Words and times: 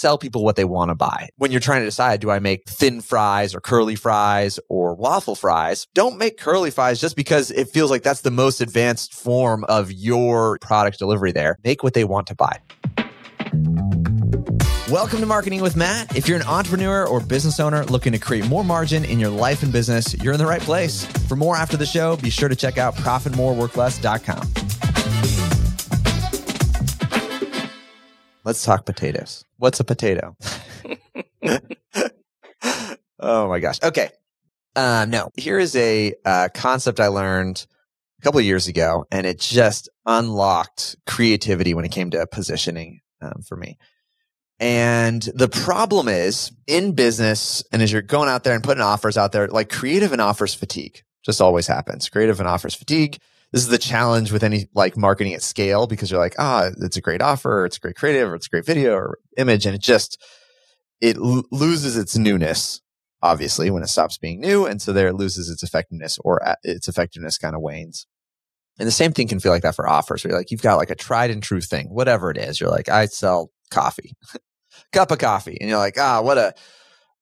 sell 0.00 0.16
people 0.16 0.42
what 0.42 0.56
they 0.56 0.64
want 0.64 0.88
to 0.88 0.94
buy. 0.94 1.28
When 1.36 1.50
you're 1.50 1.60
trying 1.60 1.82
to 1.82 1.86
decide, 1.86 2.20
do 2.20 2.30
I 2.30 2.38
make 2.38 2.66
thin 2.66 3.02
fries 3.02 3.54
or 3.54 3.60
curly 3.60 3.96
fries 3.96 4.58
or 4.70 4.94
waffle 4.94 5.34
fries? 5.34 5.86
Don't 5.94 6.16
make 6.16 6.38
curly 6.38 6.70
fries 6.70 6.98
just 7.00 7.16
because 7.16 7.50
it 7.50 7.68
feels 7.68 7.90
like 7.90 8.02
that's 8.02 8.22
the 8.22 8.30
most 8.30 8.62
advanced 8.62 9.12
form 9.12 9.62
of 9.64 9.92
your 9.92 10.58
product 10.62 10.98
delivery 10.98 11.32
there. 11.32 11.58
Make 11.64 11.82
what 11.82 11.92
they 11.92 12.04
want 12.04 12.28
to 12.28 12.34
buy. 12.34 12.60
Welcome 14.88 15.20
to 15.20 15.26
Marketing 15.26 15.60
with 15.60 15.76
Matt. 15.76 16.16
If 16.16 16.26
you're 16.26 16.38
an 16.38 16.46
entrepreneur 16.46 17.06
or 17.06 17.20
business 17.20 17.60
owner 17.60 17.84
looking 17.84 18.12
to 18.12 18.18
create 18.18 18.48
more 18.48 18.64
margin 18.64 19.04
in 19.04 19.20
your 19.20 19.30
life 19.30 19.62
and 19.62 19.70
business, 19.70 20.14
you're 20.14 20.32
in 20.32 20.38
the 20.38 20.46
right 20.46 20.62
place. 20.62 21.04
For 21.28 21.36
more 21.36 21.56
after 21.56 21.76
the 21.76 21.86
show, 21.86 22.16
be 22.16 22.30
sure 22.30 22.48
to 22.48 22.56
check 22.56 22.78
out 22.78 22.94
profitmoreworkless.com. 22.96 24.48
Let's 28.42 28.64
talk 28.64 28.86
potatoes. 28.86 29.44
What's 29.60 29.78
a 29.78 29.84
potato? 29.84 30.36
oh 33.20 33.48
my 33.48 33.60
gosh. 33.60 33.78
Okay. 33.82 34.08
Uh, 34.74 35.04
no, 35.06 35.30
here 35.36 35.58
is 35.58 35.76
a 35.76 36.14
uh, 36.24 36.48
concept 36.54 36.98
I 36.98 37.08
learned 37.08 37.66
a 38.18 38.22
couple 38.22 38.40
of 38.40 38.46
years 38.46 38.68
ago, 38.68 39.04
and 39.10 39.26
it 39.26 39.38
just 39.38 39.90
unlocked 40.06 40.96
creativity 41.06 41.74
when 41.74 41.84
it 41.84 41.90
came 41.90 42.10
to 42.12 42.26
positioning 42.26 43.00
um, 43.20 43.42
for 43.46 43.54
me. 43.54 43.76
And 44.58 45.20
the 45.34 45.48
problem 45.48 46.08
is 46.08 46.52
in 46.66 46.92
business, 46.92 47.62
and 47.70 47.82
as 47.82 47.92
you're 47.92 48.00
going 48.00 48.30
out 48.30 48.44
there 48.44 48.54
and 48.54 48.64
putting 48.64 48.82
offers 48.82 49.18
out 49.18 49.32
there, 49.32 49.46
like 49.48 49.68
creative 49.68 50.12
and 50.12 50.22
offers 50.22 50.54
fatigue 50.54 51.02
just 51.22 51.42
always 51.42 51.66
happens. 51.66 52.08
Creative 52.08 52.40
and 52.40 52.48
offers 52.48 52.74
fatigue. 52.74 53.18
This 53.52 53.62
is 53.62 53.68
the 53.68 53.78
challenge 53.78 54.30
with 54.30 54.44
any 54.44 54.68
like 54.74 54.96
marketing 54.96 55.34
at 55.34 55.42
scale 55.42 55.86
because 55.86 56.10
you're 56.10 56.20
like, 56.20 56.36
ah, 56.38 56.70
it's 56.80 56.96
a 56.96 57.00
great 57.00 57.22
offer, 57.22 57.64
it's 57.64 57.76
a 57.76 57.80
great 57.80 57.96
creative, 57.96 58.30
or 58.30 58.34
it's 58.34 58.46
a 58.46 58.50
great 58.50 58.66
video 58.66 58.94
or 58.94 59.18
image, 59.36 59.66
and 59.66 59.74
it 59.74 59.80
just 59.80 60.22
it 61.00 61.16
l- 61.16 61.44
loses 61.50 61.96
its 61.96 62.16
newness, 62.16 62.80
obviously, 63.22 63.70
when 63.70 63.82
it 63.82 63.88
stops 63.88 64.18
being 64.18 64.40
new, 64.40 64.66
and 64.66 64.80
so 64.80 64.92
there 64.92 65.08
it 65.08 65.14
loses 65.14 65.48
its 65.50 65.62
effectiveness 65.62 66.18
or 66.24 66.46
uh, 66.46 66.54
its 66.62 66.88
effectiveness 66.88 67.38
kind 67.38 67.56
of 67.56 67.62
wanes. 67.62 68.06
And 68.78 68.86
the 68.86 68.92
same 68.92 69.12
thing 69.12 69.28
can 69.28 69.40
feel 69.40 69.52
like 69.52 69.62
that 69.62 69.74
for 69.74 69.88
offers. 69.88 70.24
Where 70.24 70.30
you're 70.30 70.40
like, 70.40 70.50
you've 70.50 70.62
got 70.62 70.76
like 70.76 70.90
a 70.90 70.94
tried 70.94 71.30
and 71.30 71.42
true 71.42 71.60
thing, 71.60 71.88
whatever 71.88 72.30
it 72.30 72.38
is. 72.38 72.60
You're 72.60 72.70
like, 72.70 72.88
I 72.88 73.06
sell 73.06 73.50
coffee. 73.70 74.14
cup 74.92 75.10
of 75.10 75.18
coffee. 75.18 75.58
And 75.60 75.68
you're 75.68 75.78
like, 75.78 75.98
ah, 75.98 76.22
what 76.22 76.38
a, 76.38 76.54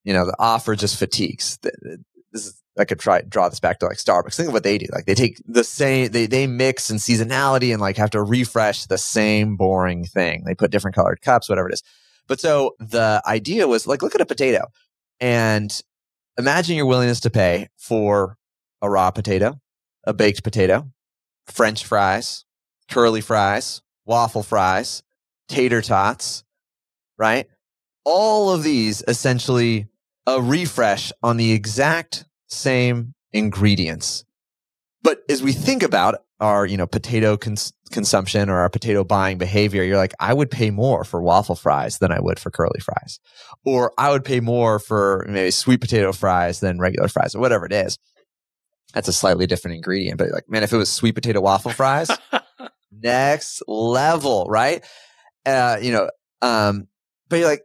you 0.04 0.12
know, 0.12 0.24
the 0.24 0.36
offer 0.38 0.74
just 0.74 0.98
fatigues. 0.98 1.58
This 2.32 2.46
is, 2.46 2.62
I 2.78 2.84
could 2.84 2.98
try 3.00 3.22
draw 3.22 3.48
this 3.48 3.60
back 3.60 3.78
to 3.80 3.86
like 3.86 3.96
Starbucks. 3.96 4.36
Think 4.36 4.48
of 4.48 4.52
what 4.52 4.62
they 4.62 4.78
do. 4.78 4.86
Like 4.92 5.06
they 5.06 5.14
take 5.14 5.40
the 5.46 5.64
same, 5.64 6.10
they 6.12 6.26
they 6.26 6.46
mix 6.46 6.90
and 6.90 7.00
seasonality 7.00 7.72
and 7.72 7.80
like 7.80 7.96
have 7.96 8.10
to 8.10 8.22
refresh 8.22 8.86
the 8.86 8.98
same 8.98 9.56
boring 9.56 10.04
thing. 10.04 10.44
They 10.44 10.54
put 10.54 10.70
different 10.70 10.94
colored 10.94 11.20
cups, 11.20 11.48
whatever 11.48 11.68
it 11.68 11.74
is. 11.74 11.82
But 12.28 12.40
so 12.40 12.76
the 12.78 13.22
idea 13.26 13.66
was 13.66 13.86
like, 13.86 14.02
look 14.02 14.14
at 14.14 14.20
a 14.20 14.26
potato 14.26 14.66
and 15.18 15.80
imagine 16.38 16.76
your 16.76 16.86
willingness 16.86 17.20
to 17.20 17.30
pay 17.30 17.68
for 17.76 18.36
a 18.80 18.88
raw 18.88 19.10
potato, 19.10 19.60
a 20.04 20.12
baked 20.12 20.44
potato, 20.44 20.90
French 21.46 21.84
fries, 21.84 22.44
curly 22.88 23.20
fries, 23.20 23.82
waffle 24.06 24.42
fries, 24.42 25.02
tater 25.48 25.82
tots, 25.82 26.44
right? 27.18 27.48
All 28.04 28.50
of 28.50 28.62
these 28.62 29.02
essentially 29.08 29.88
a 30.26 30.40
refresh 30.40 31.10
on 31.22 31.38
the 31.38 31.52
exact 31.52 32.24
same 32.48 33.14
ingredients. 33.32 34.24
But 35.02 35.22
as 35.28 35.42
we 35.42 35.52
think 35.52 35.82
about 35.82 36.16
our, 36.40 36.66
you 36.66 36.76
know, 36.76 36.86
potato 36.86 37.36
cons- 37.36 37.72
consumption 37.90 38.48
or 38.48 38.58
our 38.58 38.68
potato 38.68 39.04
buying 39.04 39.38
behavior, 39.38 39.82
you're 39.82 39.96
like, 39.96 40.14
I 40.20 40.32
would 40.34 40.50
pay 40.50 40.70
more 40.70 41.04
for 41.04 41.22
waffle 41.22 41.54
fries 41.54 41.98
than 41.98 42.12
I 42.12 42.20
would 42.20 42.38
for 42.38 42.50
curly 42.50 42.80
fries. 42.80 43.20
Or 43.64 43.92
I 43.98 44.10
would 44.10 44.24
pay 44.24 44.40
more 44.40 44.78
for 44.78 45.24
maybe 45.28 45.50
sweet 45.50 45.80
potato 45.80 46.12
fries 46.12 46.60
than 46.60 46.78
regular 46.78 47.08
fries 47.08 47.34
or 47.34 47.40
whatever 47.40 47.66
it 47.66 47.72
is. 47.72 47.98
That's 48.94 49.08
a 49.08 49.12
slightly 49.12 49.46
different 49.46 49.76
ingredient, 49.76 50.18
but 50.18 50.30
like, 50.30 50.48
man, 50.48 50.62
if 50.62 50.72
it 50.72 50.76
was 50.76 50.90
sweet 50.90 51.14
potato 51.14 51.40
waffle 51.40 51.72
fries, 51.72 52.10
next 52.92 53.62
level, 53.68 54.46
right? 54.48 54.84
Uh, 55.44 55.78
you 55.80 55.92
know, 55.92 56.10
um, 56.40 56.88
but 57.28 57.36
you're 57.38 57.48
like, 57.48 57.62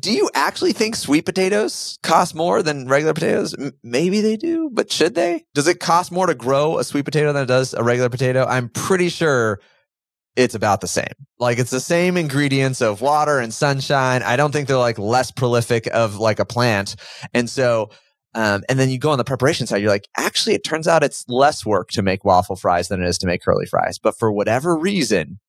do 0.00 0.12
you 0.12 0.30
actually 0.34 0.72
think 0.72 0.96
sweet 0.96 1.22
potatoes 1.22 1.98
cost 2.02 2.34
more 2.34 2.62
than 2.62 2.88
regular 2.88 3.14
potatoes? 3.14 3.54
M- 3.54 3.72
maybe 3.82 4.20
they 4.20 4.36
do, 4.36 4.70
but 4.72 4.92
should 4.92 5.14
they? 5.14 5.44
Does 5.54 5.68
it 5.68 5.80
cost 5.80 6.10
more 6.12 6.26
to 6.26 6.34
grow 6.34 6.78
a 6.78 6.84
sweet 6.84 7.04
potato 7.04 7.32
than 7.32 7.44
it 7.44 7.46
does 7.46 7.74
a 7.74 7.82
regular 7.82 8.08
potato? 8.08 8.44
I'm 8.44 8.68
pretty 8.68 9.08
sure 9.08 9.60
it's 10.36 10.54
about 10.54 10.80
the 10.80 10.86
same. 10.88 11.12
Like 11.38 11.58
it's 11.58 11.70
the 11.70 11.80
same 11.80 12.16
ingredients 12.16 12.80
of 12.82 13.00
water 13.00 13.38
and 13.38 13.52
sunshine. 13.52 14.22
I 14.22 14.36
don't 14.36 14.52
think 14.52 14.68
they're 14.68 14.76
like 14.76 14.98
less 14.98 15.30
prolific 15.30 15.86
of 15.92 16.16
like 16.16 16.38
a 16.38 16.44
plant. 16.44 16.96
And 17.32 17.48
so, 17.48 17.90
um, 18.34 18.62
and 18.68 18.78
then 18.78 18.90
you 18.90 18.98
go 18.98 19.10
on 19.10 19.18
the 19.18 19.24
preparation 19.24 19.66
side, 19.66 19.80
you're 19.80 19.90
like, 19.90 20.08
actually, 20.16 20.54
it 20.54 20.62
turns 20.62 20.86
out 20.86 21.02
it's 21.02 21.24
less 21.26 21.64
work 21.64 21.88
to 21.92 22.02
make 22.02 22.24
waffle 22.24 22.56
fries 22.56 22.88
than 22.88 23.02
it 23.02 23.08
is 23.08 23.16
to 23.18 23.26
make 23.26 23.42
curly 23.42 23.64
fries. 23.64 23.98
But 23.98 24.18
for 24.18 24.30
whatever 24.30 24.76
reason, 24.76 25.40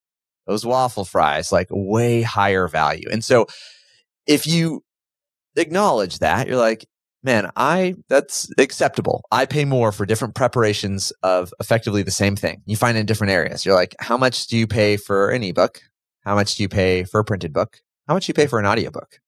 those 0.46 0.66
waffle 0.66 1.04
fries, 1.04 1.52
like 1.52 1.68
way 1.70 2.22
higher 2.22 2.70
value. 2.70 3.10
And 3.12 3.26
so 3.26 3.48
if 4.28 4.46
you 4.46 4.84
acknowledge 5.56 6.20
that, 6.20 6.48
you're 6.48 6.58
like, 6.58 6.86
man, 7.24 7.50
I, 7.56 7.96
that's 8.10 8.50
acceptable. 8.58 9.24
I 9.32 9.46
pay 9.46 9.66
more 9.66 9.92
for 9.92 10.06
different 10.06 10.36
preparations 10.36 11.12
of 11.24 11.54
effectively 11.60 12.04
the 12.04 12.12
same 12.12 12.36
thing. 12.36 12.62
You 12.66 12.76
find 12.76 12.98
in 12.98 13.06
different 13.06 13.32
areas. 13.32 13.66
You're 13.66 13.76
like, 13.76 13.96
how 14.00 14.18
much 14.18 14.48
do 14.48 14.58
you 14.58 14.68
pay 14.68 14.98
for 14.98 15.32
an 15.32 15.44
ebook? 15.44 15.82
How 16.24 16.36
much 16.36 16.56
do 16.56 16.64
you 16.64 16.70
pay 16.70 17.04
for 17.04 17.20
a 17.20 17.26
printed 17.26 17.54
book? 17.54 17.82
How 18.08 18.14
much 18.14 18.26
do 18.26 18.30
you 18.30 18.34
pay 18.34 18.48
for 18.48 18.60
an 18.60 18.66
audiobook? 18.66 19.20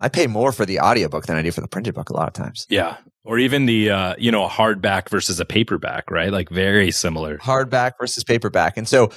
I 0.00 0.08
pay 0.08 0.26
more 0.26 0.52
for 0.52 0.66
the 0.66 0.80
audiobook 0.80 1.26
than 1.26 1.36
I 1.36 1.42
do 1.42 1.50
for 1.50 1.60
the 1.62 1.68
printed 1.68 1.94
book 1.94 2.10
a 2.10 2.12
lot 2.12 2.28
of 2.28 2.34
times. 2.34 2.66
Yeah. 2.68 2.98
Or 3.24 3.38
even 3.38 3.66
the, 3.66 3.90
uh, 3.90 4.14
you 4.18 4.30
know, 4.30 4.44
a 4.44 4.48
hardback 4.48 5.08
versus 5.08 5.40
a 5.40 5.44
paperback, 5.44 6.10
right? 6.10 6.30
Like 6.30 6.50
very 6.50 6.90
similar. 6.90 7.38
Hardback 7.38 7.92
versus 7.98 8.22
paperback. 8.22 8.76
And 8.76 8.86
so 8.86 9.10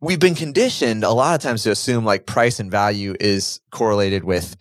we've 0.00 0.20
been 0.20 0.34
conditioned 0.34 1.04
a 1.04 1.10
lot 1.10 1.34
of 1.34 1.40
times 1.40 1.62
to 1.62 1.70
assume 1.70 2.04
like 2.04 2.26
price 2.26 2.60
and 2.60 2.70
value 2.70 3.14
is 3.18 3.60
correlated 3.70 4.24
with 4.24 4.56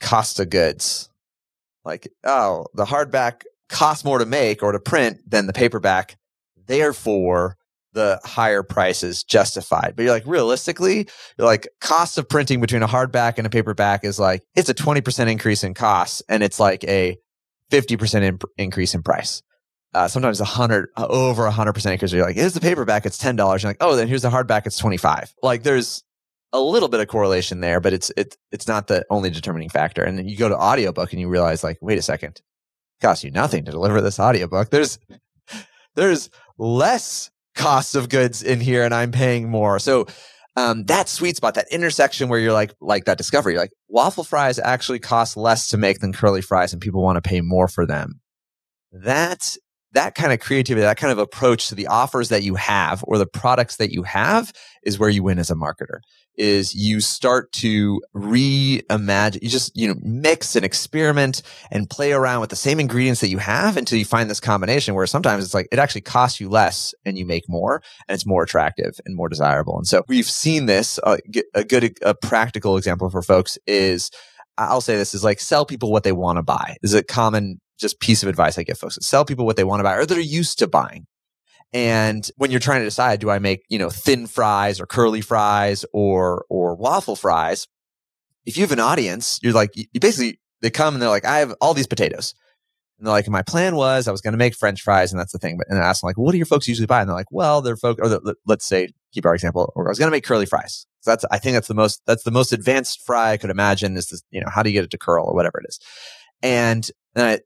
cost 0.00 0.40
of 0.40 0.50
goods. 0.50 1.08
Like, 1.84 2.08
oh, 2.24 2.66
the 2.74 2.84
hardback 2.84 3.42
costs 3.68 4.04
more 4.04 4.18
to 4.18 4.26
make 4.26 4.62
or 4.62 4.72
to 4.72 4.80
print 4.80 5.18
than 5.26 5.46
the 5.46 5.52
paperback. 5.52 6.16
Therefore, 6.66 7.56
the 7.92 8.20
higher 8.24 8.62
price 8.62 9.02
is 9.02 9.24
justified. 9.24 9.94
But 9.96 10.02
you're 10.02 10.12
like, 10.12 10.26
realistically, 10.26 11.08
you're 11.38 11.46
like, 11.46 11.66
cost 11.80 12.18
of 12.18 12.28
printing 12.28 12.60
between 12.60 12.82
a 12.82 12.88
hardback 12.88 13.38
and 13.38 13.46
a 13.46 13.50
paperback 13.50 14.04
is 14.04 14.18
like, 14.18 14.42
it's 14.54 14.68
a 14.68 14.74
20% 14.74 15.30
increase 15.30 15.64
in 15.64 15.74
costs 15.74 16.22
and 16.28 16.42
it's 16.42 16.60
like 16.60 16.84
a 16.84 17.16
50% 17.72 18.22
imp- 18.22 18.44
increase 18.58 18.94
in 18.94 19.02
price 19.02 19.42
uh, 19.94 20.08
sometimes 20.08 20.40
a 20.40 20.44
hundred 20.44 20.88
uh, 20.96 21.06
over 21.08 21.46
a 21.46 21.50
hundred 21.50 21.72
percent 21.72 21.94
because 21.94 22.12
you're 22.12 22.24
like, 22.24 22.36
here's 22.36 22.54
the 22.54 22.60
paperback, 22.60 23.06
it's 23.06 23.18
ten 23.18 23.36
dollars. 23.36 23.62
You're 23.62 23.70
like, 23.70 23.78
oh, 23.80 23.96
then 23.96 24.08
here's 24.08 24.22
the 24.22 24.30
hardback, 24.30 24.66
it's 24.66 24.78
twenty 24.78 24.96
five. 24.96 25.32
Like 25.42 25.62
there's 25.62 26.02
a 26.52 26.60
little 26.60 26.88
bit 26.88 27.00
of 27.00 27.08
correlation 27.08 27.60
there, 27.60 27.80
but 27.80 27.92
it's 27.92 28.10
it's 28.16 28.36
it's 28.52 28.68
not 28.68 28.86
the 28.86 29.04
only 29.10 29.30
determining 29.30 29.68
factor. 29.68 30.02
And 30.02 30.18
then 30.18 30.28
you 30.28 30.36
go 30.36 30.48
to 30.48 30.56
audiobook 30.56 31.12
and 31.12 31.20
you 31.20 31.28
realize, 31.28 31.64
like, 31.64 31.78
wait 31.80 31.98
a 31.98 32.02
second, 32.02 32.40
costs 33.00 33.24
you 33.24 33.30
nothing 33.30 33.64
to 33.64 33.70
deliver 33.70 34.00
this 34.00 34.20
audiobook. 34.20 34.70
There's 34.70 34.98
there's 35.94 36.30
less 36.58 37.30
costs 37.54 37.94
of 37.94 38.08
goods 38.08 38.42
in 38.42 38.60
here, 38.60 38.84
and 38.84 38.94
I'm 38.94 39.12
paying 39.12 39.48
more. 39.48 39.78
So 39.78 40.06
um, 40.56 40.84
that 40.84 41.08
sweet 41.08 41.36
spot, 41.36 41.54
that 41.54 41.68
intersection 41.70 42.28
where 42.28 42.38
you're 42.38 42.52
like, 42.52 42.74
like 42.80 43.04
that 43.04 43.18
discovery, 43.18 43.56
like 43.56 43.70
waffle 43.88 44.24
fries 44.24 44.58
actually 44.58 44.98
cost 44.98 45.36
less 45.36 45.68
to 45.68 45.76
make 45.76 46.00
than 46.00 46.12
curly 46.12 46.42
fries, 46.42 46.72
and 46.72 46.82
people 46.82 47.02
want 47.02 47.22
to 47.22 47.28
pay 47.28 47.40
more 47.40 47.68
for 47.68 47.86
them. 47.86 48.20
That 48.92 49.56
that 49.92 50.14
kind 50.14 50.32
of 50.32 50.40
creativity, 50.40 50.82
that 50.82 50.96
kind 50.96 51.12
of 51.12 51.18
approach 51.18 51.68
to 51.68 51.74
the 51.74 51.86
offers 51.86 52.28
that 52.28 52.42
you 52.42 52.54
have 52.54 53.04
or 53.06 53.18
the 53.18 53.26
products 53.26 53.76
that 53.76 53.90
you 53.90 54.02
have 54.04 54.52
is 54.82 54.98
where 54.98 55.10
you 55.10 55.22
win 55.22 55.38
as 55.38 55.50
a 55.50 55.54
marketer. 55.54 56.00
Is 56.36 56.74
you 56.74 57.00
start 57.00 57.52
to 57.54 58.00
reimagine, 58.14 59.42
you 59.42 59.48
just, 59.48 59.76
you 59.76 59.88
know, 59.88 59.96
mix 60.00 60.56
and 60.56 60.64
experiment 60.64 61.42
and 61.70 61.90
play 61.90 62.12
around 62.12 62.40
with 62.40 62.50
the 62.50 62.56
same 62.56 62.80
ingredients 62.80 63.20
that 63.20 63.28
you 63.28 63.38
have 63.38 63.76
until 63.76 63.98
you 63.98 64.06
find 64.06 64.30
this 64.30 64.40
combination 64.40 64.94
where 64.94 65.06
sometimes 65.06 65.44
it's 65.44 65.52
like 65.52 65.68
it 65.70 65.78
actually 65.78 66.00
costs 66.00 66.40
you 66.40 66.48
less 66.48 66.94
and 67.04 67.18
you 67.18 67.26
make 67.26 67.46
more 67.48 67.82
and 68.08 68.14
it's 68.14 68.24
more 68.24 68.42
attractive 68.42 68.98
and 69.04 69.16
more 69.16 69.28
desirable. 69.28 69.76
And 69.76 69.86
so 69.86 70.02
we've 70.08 70.30
seen 70.30 70.66
this. 70.66 70.98
Uh, 71.02 71.18
a 71.54 71.64
good, 71.64 71.98
a 72.00 72.14
practical 72.14 72.78
example 72.78 73.10
for 73.10 73.22
folks 73.22 73.58
is 73.66 74.10
I'll 74.56 74.80
say 74.80 74.96
this 74.96 75.14
is 75.14 75.24
like 75.24 75.40
sell 75.40 75.66
people 75.66 75.90
what 75.90 76.04
they 76.04 76.12
want 76.12 76.36
to 76.38 76.42
buy. 76.42 76.76
Is 76.82 76.94
a 76.94 77.02
common 77.02 77.60
just 77.80 78.00
piece 78.00 78.22
of 78.22 78.28
advice 78.28 78.58
I 78.58 78.62
give 78.62 78.78
folks. 78.78 78.98
Is 78.98 79.06
sell 79.06 79.24
people 79.24 79.46
what 79.46 79.56
they 79.56 79.64
want 79.64 79.80
to 79.80 79.84
buy 79.84 79.96
or 79.96 80.06
they're 80.06 80.20
used 80.20 80.58
to 80.60 80.66
buying. 80.66 81.06
And 81.72 82.28
when 82.36 82.50
you're 82.50 82.60
trying 82.60 82.80
to 82.80 82.86
decide, 82.86 83.20
do 83.20 83.30
I 83.30 83.38
make, 83.38 83.62
you 83.68 83.78
know, 83.78 83.90
thin 83.90 84.26
fries 84.26 84.80
or 84.80 84.86
curly 84.86 85.20
fries 85.20 85.84
or, 85.92 86.44
or 86.50 86.74
waffle 86.74 87.16
fries? 87.16 87.68
If 88.44 88.56
you 88.56 88.62
have 88.62 88.72
an 88.72 88.80
audience, 88.80 89.38
you're 89.42 89.52
like, 89.52 89.70
you 89.74 90.00
basically, 90.00 90.40
they 90.62 90.70
come 90.70 90.94
and 90.94 91.02
they're 91.02 91.08
like, 91.08 91.24
I 91.24 91.38
have 91.38 91.54
all 91.60 91.74
these 91.74 91.86
potatoes. 91.86 92.34
And 92.98 93.06
they're 93.06 93.14
like, 93.14 93.28
my 93.28 93.42
plan 93.42 93.76
was 93.76 94.08
I 94.08 94.12
was 94.12 94.20
going 94.20 94.32
to 94.32 94.38
make 94.38 94.54
French 94.54 94.82
fries, 94.82 95.10
and 95.10 95.18
that's 95.18 95.32
the 95.32 95.38
thing. 95.38 95.56
But 95.56 95.68
and 95.70 95.78
I 95.78 95.88
ask 95.88 96.02
them 96.02 96.08
like, 96.08 96.18
what 96.18 96.32
do 96.32 96.36
your 96.36 96.46
folks 96.46 96.68
usually 96.68 96.86
buy? 96.86 97.00
And 97.00 97.08
they're 97.08 97.16
like, 97.16 97.30
well, 97.30 97.62
they're 97.62 97.76
folks, 97.76 98.00
or 98.02 98.08
the, 98.10 98.34
let's 98.46 98.66
say 98.66 98.88
keep 99.14 99.24
our 99.24 99.34
example, 99.34 99.72
or 99.74 99.88
I 99.88 99.90
was 99.90 99.98
going 99.98 100.08
to 100.08 100.14
make 100.14 100.24
curly 100.24 100.44
fries. 100.44 100.86
So 101.00 101.12
that's, 101.12 101.24
I 101.30 101.38
think 101.38 101.54
that's 101.54 101.68
the 101.68 101.74
most, 101.74 102.02
that's 102.06 102.24
the 102.24 102.30
most 102.30 102.52
advanced 102.52 103.00
fry 103.06 103.30
I 103.30 103.36
could 103.38 103.48
imagine 103.48 103.96
is 103.96 104.08
this, 104.08 104.22
you 104.30 104.40
know, 104.40 104.48
how 104.52 104.62
do 104.62 104.68
you 104.68 104.74
get 104.74 104.84
it 104.84 104.90
to 104.90 104.98
curl 104.98 105.24
or 105.24 105.34
whatever 105.34 105.60
it 105.60 105.66
is? 105.68 105.80
And 106.42 106.90
I 107.16 107.40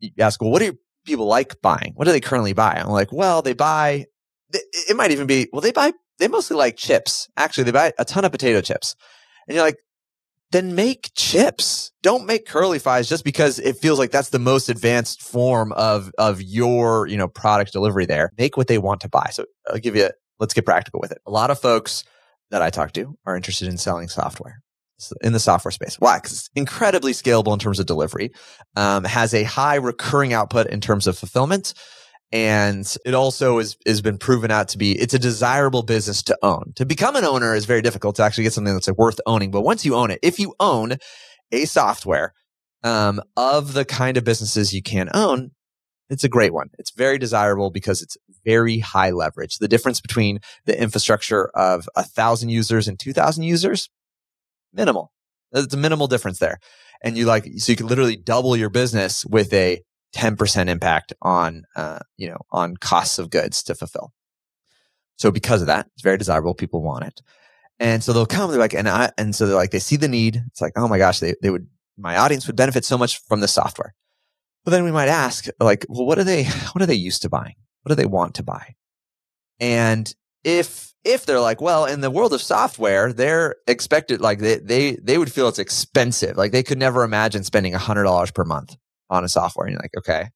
you 0.00 0.10
ask, 0.18 0.40
well, 0.40 0.50
what 0.50 0.60
do 0.60 0.76
people 1.04 1.26
like 1.26 1.60
buying? 1.62 1.92
What 1.94 2.06
do 2.06 2.12
they 2.12 2.20
currently 2.20 2.52
buy? 2.52 2.74
I'm 2.74 2.88
like, 2.88 3.12
well, 3.12 3.42
they 3.42 3.52
buy, 3.52 4.06
it 4.52 4.96
might 4.96 5.12
even 5.12 5.26
be, 5.26 5.48
well, 5.52 5.60
they 5.62 5.72
buy, 5.72 5.92
they 6.18 6.28
mostly 6.28 6.56
like 6.56 6.76
chips. 6.76 7.28
Actually, 7.36 7.64
they 7.64 7.72
buy 7.72 7.92
a 7.98 8.04
ton 8.04 8.24
of 8.24 8.32
potato 8.32 8.60
chips. 8.60 8.94
And 9.46 9.54
you're 9.54 9.64
like, 9.64 9.78
then 10.52 10.74
make 10.74 11.10
chips. 11.14 11.92
Don't 12.02 12.26
make 12.26 12.46
curly 12.46 12.78
fries 12.78 13.08
just 13.08 13.24
because 13.24 13.58
it 13.58 13.76
feels 13.76 13.98
like 13.98 14.10
that's 14.10 14.30
the 14.30 14.38
most 14.38 14.68
advanced 14.68 15.22
form 15.22 15.72
of 15.72 16.10
of 16.18 16.42
your, 16.42 17.06
you 17.06 17.16
know, 17.16 17.28
product 17.28 17.72
delivery 17.72 18.06
there. 18.06 18.32
Make 18.36 18.56
what 18.56 18.66
they 18.66 18.78
want 18.78 19.00
to 19.02 19.08
buy. 19.08 19.30
So 19.32 19.44
I'll 19.68 19.78
give 19.78 19.94
you 19.94 20.10
let's 20.40 20.54
get 20.54 20.64
practical 20.64 21.00
with 21.00 21.12
it. 21.12 21.18
A 21.26 21.30
lot 21.30 21.50
of 21.50 21.60
folks 21.60 22.02
that 22.50 22.62
I 22.62 22.70
talk 22.70 22.92
to 22.92 23.16
are 23.26 23.36
interested 23.36 23.68
in 23.68 23.78
selling 23.78 24.08
software 24.08 24.60
in 25.22 25.32
the 25.32 25.40
software 25.40 25.72
space. 25.72 25.96
Why? 25.98 26.18
Because 26.18 26.32
it's 26.32 26.50
incredibly 26.54 27.12
scalable 27.12 27.52
in 27.52 27.58
terms 27.58 27.78
of 27.78 27.86
delivery, 27.86 28.32
um, 28.76 29.04
has 29.04 29.34
a 29.34 29.44
high 29.44 29.76
recurring 29.76 30.32
output 30.32 30.66
in 30.68 30.80
terms 30.80 31.06
of 31.06 31.18
fulfillment, 31.18 31.74
and 32.32 32.96
it 33.04 33.14
also 33.14 33.58
is 33.58 33.76
has 33.86 34.00
been 34.00 34.18
proven 34.18 34.50
out 34.50 34.68
to 34.68 34.78
be 34.78 34.92
it's 34.92 35.14
a 35.14 35.18
desirable 35.18 35.82
business 35.82 36.22
to 36.24 36.38
own. 36.42 36.72
To 36.76 36.84
become 36.86 37.16
an 37.16 37.24
owner 37.24 37.54
is 37.54 37.64
very 37.64 37.82
difficult 37.82 38.16
to 38.16 38.22
actually 38.22 38.44
get 38.44 38.52
something 38.52 38.74
that's 38.74 38.90
worth 38.92 39.20
owning. 39.26 39.50
But 39.50 39.62
once 39.62 39.84
you 39.84 39.94
own 39.94 40.10
it, 40.10 40.20
if 40.22 40.38
you 40.38 40.54
own 40.60 40.96
a 41.52 41.64
software 41.64 42.32
um, 42.84 43.20
of 43.36 43.72
the 43.72 43.84
kind 43.84 44.16
of 44.16 44.24
businesses 44.24 44.72
you 44.72 44.82
can 44.82 45.10
own, 45.12 45.50
it's 46.08 46.24
a 46.24 46.28
great 46.28 46.52
one. 46.52 46.70
It's 46.78 46.92
very 46.92 47.18
desirable 47.18 47.70
because 47.70 48.02
it's 48.02 48.16
very 48.44 48.78
high 48.78 49.10
leverage. 49.10 49.58
The 49.58 49.68
difference 49.68 50.00
between 50.00 50.40
the 50.64 50.80
infrastructure 50.80 51.50
of 51.54 51.88
a 51.96 52.02
thousand 52.02 52.50
users 52.50 52.88
and 52.88 52.98
two 52.98 53.12
thousand 53.12 53.42
users, 53.42 53.90
minimal. 54.72 55.12
It's 55.52 55.74
a 55.74 55.78
minimal 55.78 56.06
difference 56.06 56.38
there. 56.38 56.58
And 57.02 57.16
you 57.16 57.26
like, 57.26 57.46
so 57.58 57.72
you 57.72 57.76
can 57.76 57.86
literally 57.86 58.16
double 58.16 58.56
your 58.56 58.70
business 58.70 59.24
with 59.24 59.52
a 59.52 59.82
10% 60.14 60.68
impact 60.68 61.12
on, 61.22 61.64
uh, 61.76 62.00
you 62.16 62.28
know, 62.28 62.38
on 62.50 62.76
costs 62.76 63.18
of 63.18 63.30
goods 63.30 63.62
to 63.64 63.74
fulfill. 63.74 64.12
So 65.16 65.30
because 65.30 65.60
of 65.60 65.66
that, 65.66 65.86
it's 65.94 66.02
very 66.02 66.18
desirable. 66.18 66.54
People 66.54 66.82
want 66.82 67.04
it. 67.04 67.20
And 67.78 68.04
so 68.04 68.12
they'll 68.12 68.26
come, 68.26 68.50
they're 68.50 68.58
like, 68.60 68.74
and 68.74 68.88
I, 68.88 69.10
and 69.16 69.34
so 69.34 69.46
they're 69.46 69.56
like, 69.56 69.70
they 69.70 69.78
see 69.78 69.96
the 69.96 70.08
need. 70.08 70.42
It's 70.48 70.60
like, 70.60 70.72
oh 70.76 70.88
my 70.88 70.98
gosh, 70.98 71.20
they, 71.20 71.34
they 71.42 71.50
would, 71.50 71.66
my 71.96 72.16
audience 72.16 72.46
would 72.46 72.56
benefit 72.56 72.84
so 72.84 72.98
much 72.98 73.20
from 73.26 73.40
this 73.40 73.52
software. 73.52 73.94
But 74.64 74.72
then 74.72 74.84
we 74.84 74.92
might 74.92 75.08
ask, 75.08 75.46
like, 75.58 75.86
well, 75.88 76.04
what 76.04 76.18
are 76.18 76.24
they, 76.24 76.44
what 76.72 76.82
are 76.82 76.86
they 76.86 76.94
used 76.94 77.22
to 77.22 77.30
buying? 77.30 77.54
What 77.82 77.90
do 77.90 77.94
they 77.94 78.06
want 78.06 78.34
to 78.34 78.42
buy? 78.42 78.74
And 79.58 80.12
if, 80.44 80.94
if 81.04 81.26
they're 81.26 81.40
like, 81.40 81.60
well, 81.60 81.86
in 81.86 82.00
the 82.00 82.10
world 82.10 82.32
of 82.32 82.42
software, 82.42 83.12
they're 83.12 83.56
expected, 83.66 84.20
like 84.20 84.38
they, 84.38 84.58
they, 84.58 84.96
they 84.96 85.18
would 85.18 85.32
feel 85.32 85.48
it's 85.48 85.58
expensive. 85.58 86.36
Like 86.36 86.52
they 86.52 86.62
could 86.62 86.78
never 86.78 87.04
imagine 87.04 87.44
spending 87.44 87.72
hundred 87.72 88.04
dollars 88.04 88.30
per 88.30 88.44
month 88.44 88.76
on 89.08 89.24
a 89.24 89.28
software. 89.28 89.66
And 89.66 89.74
you're 89.74 89.82
like, 89.82 89.96
okay. 89.98 90.30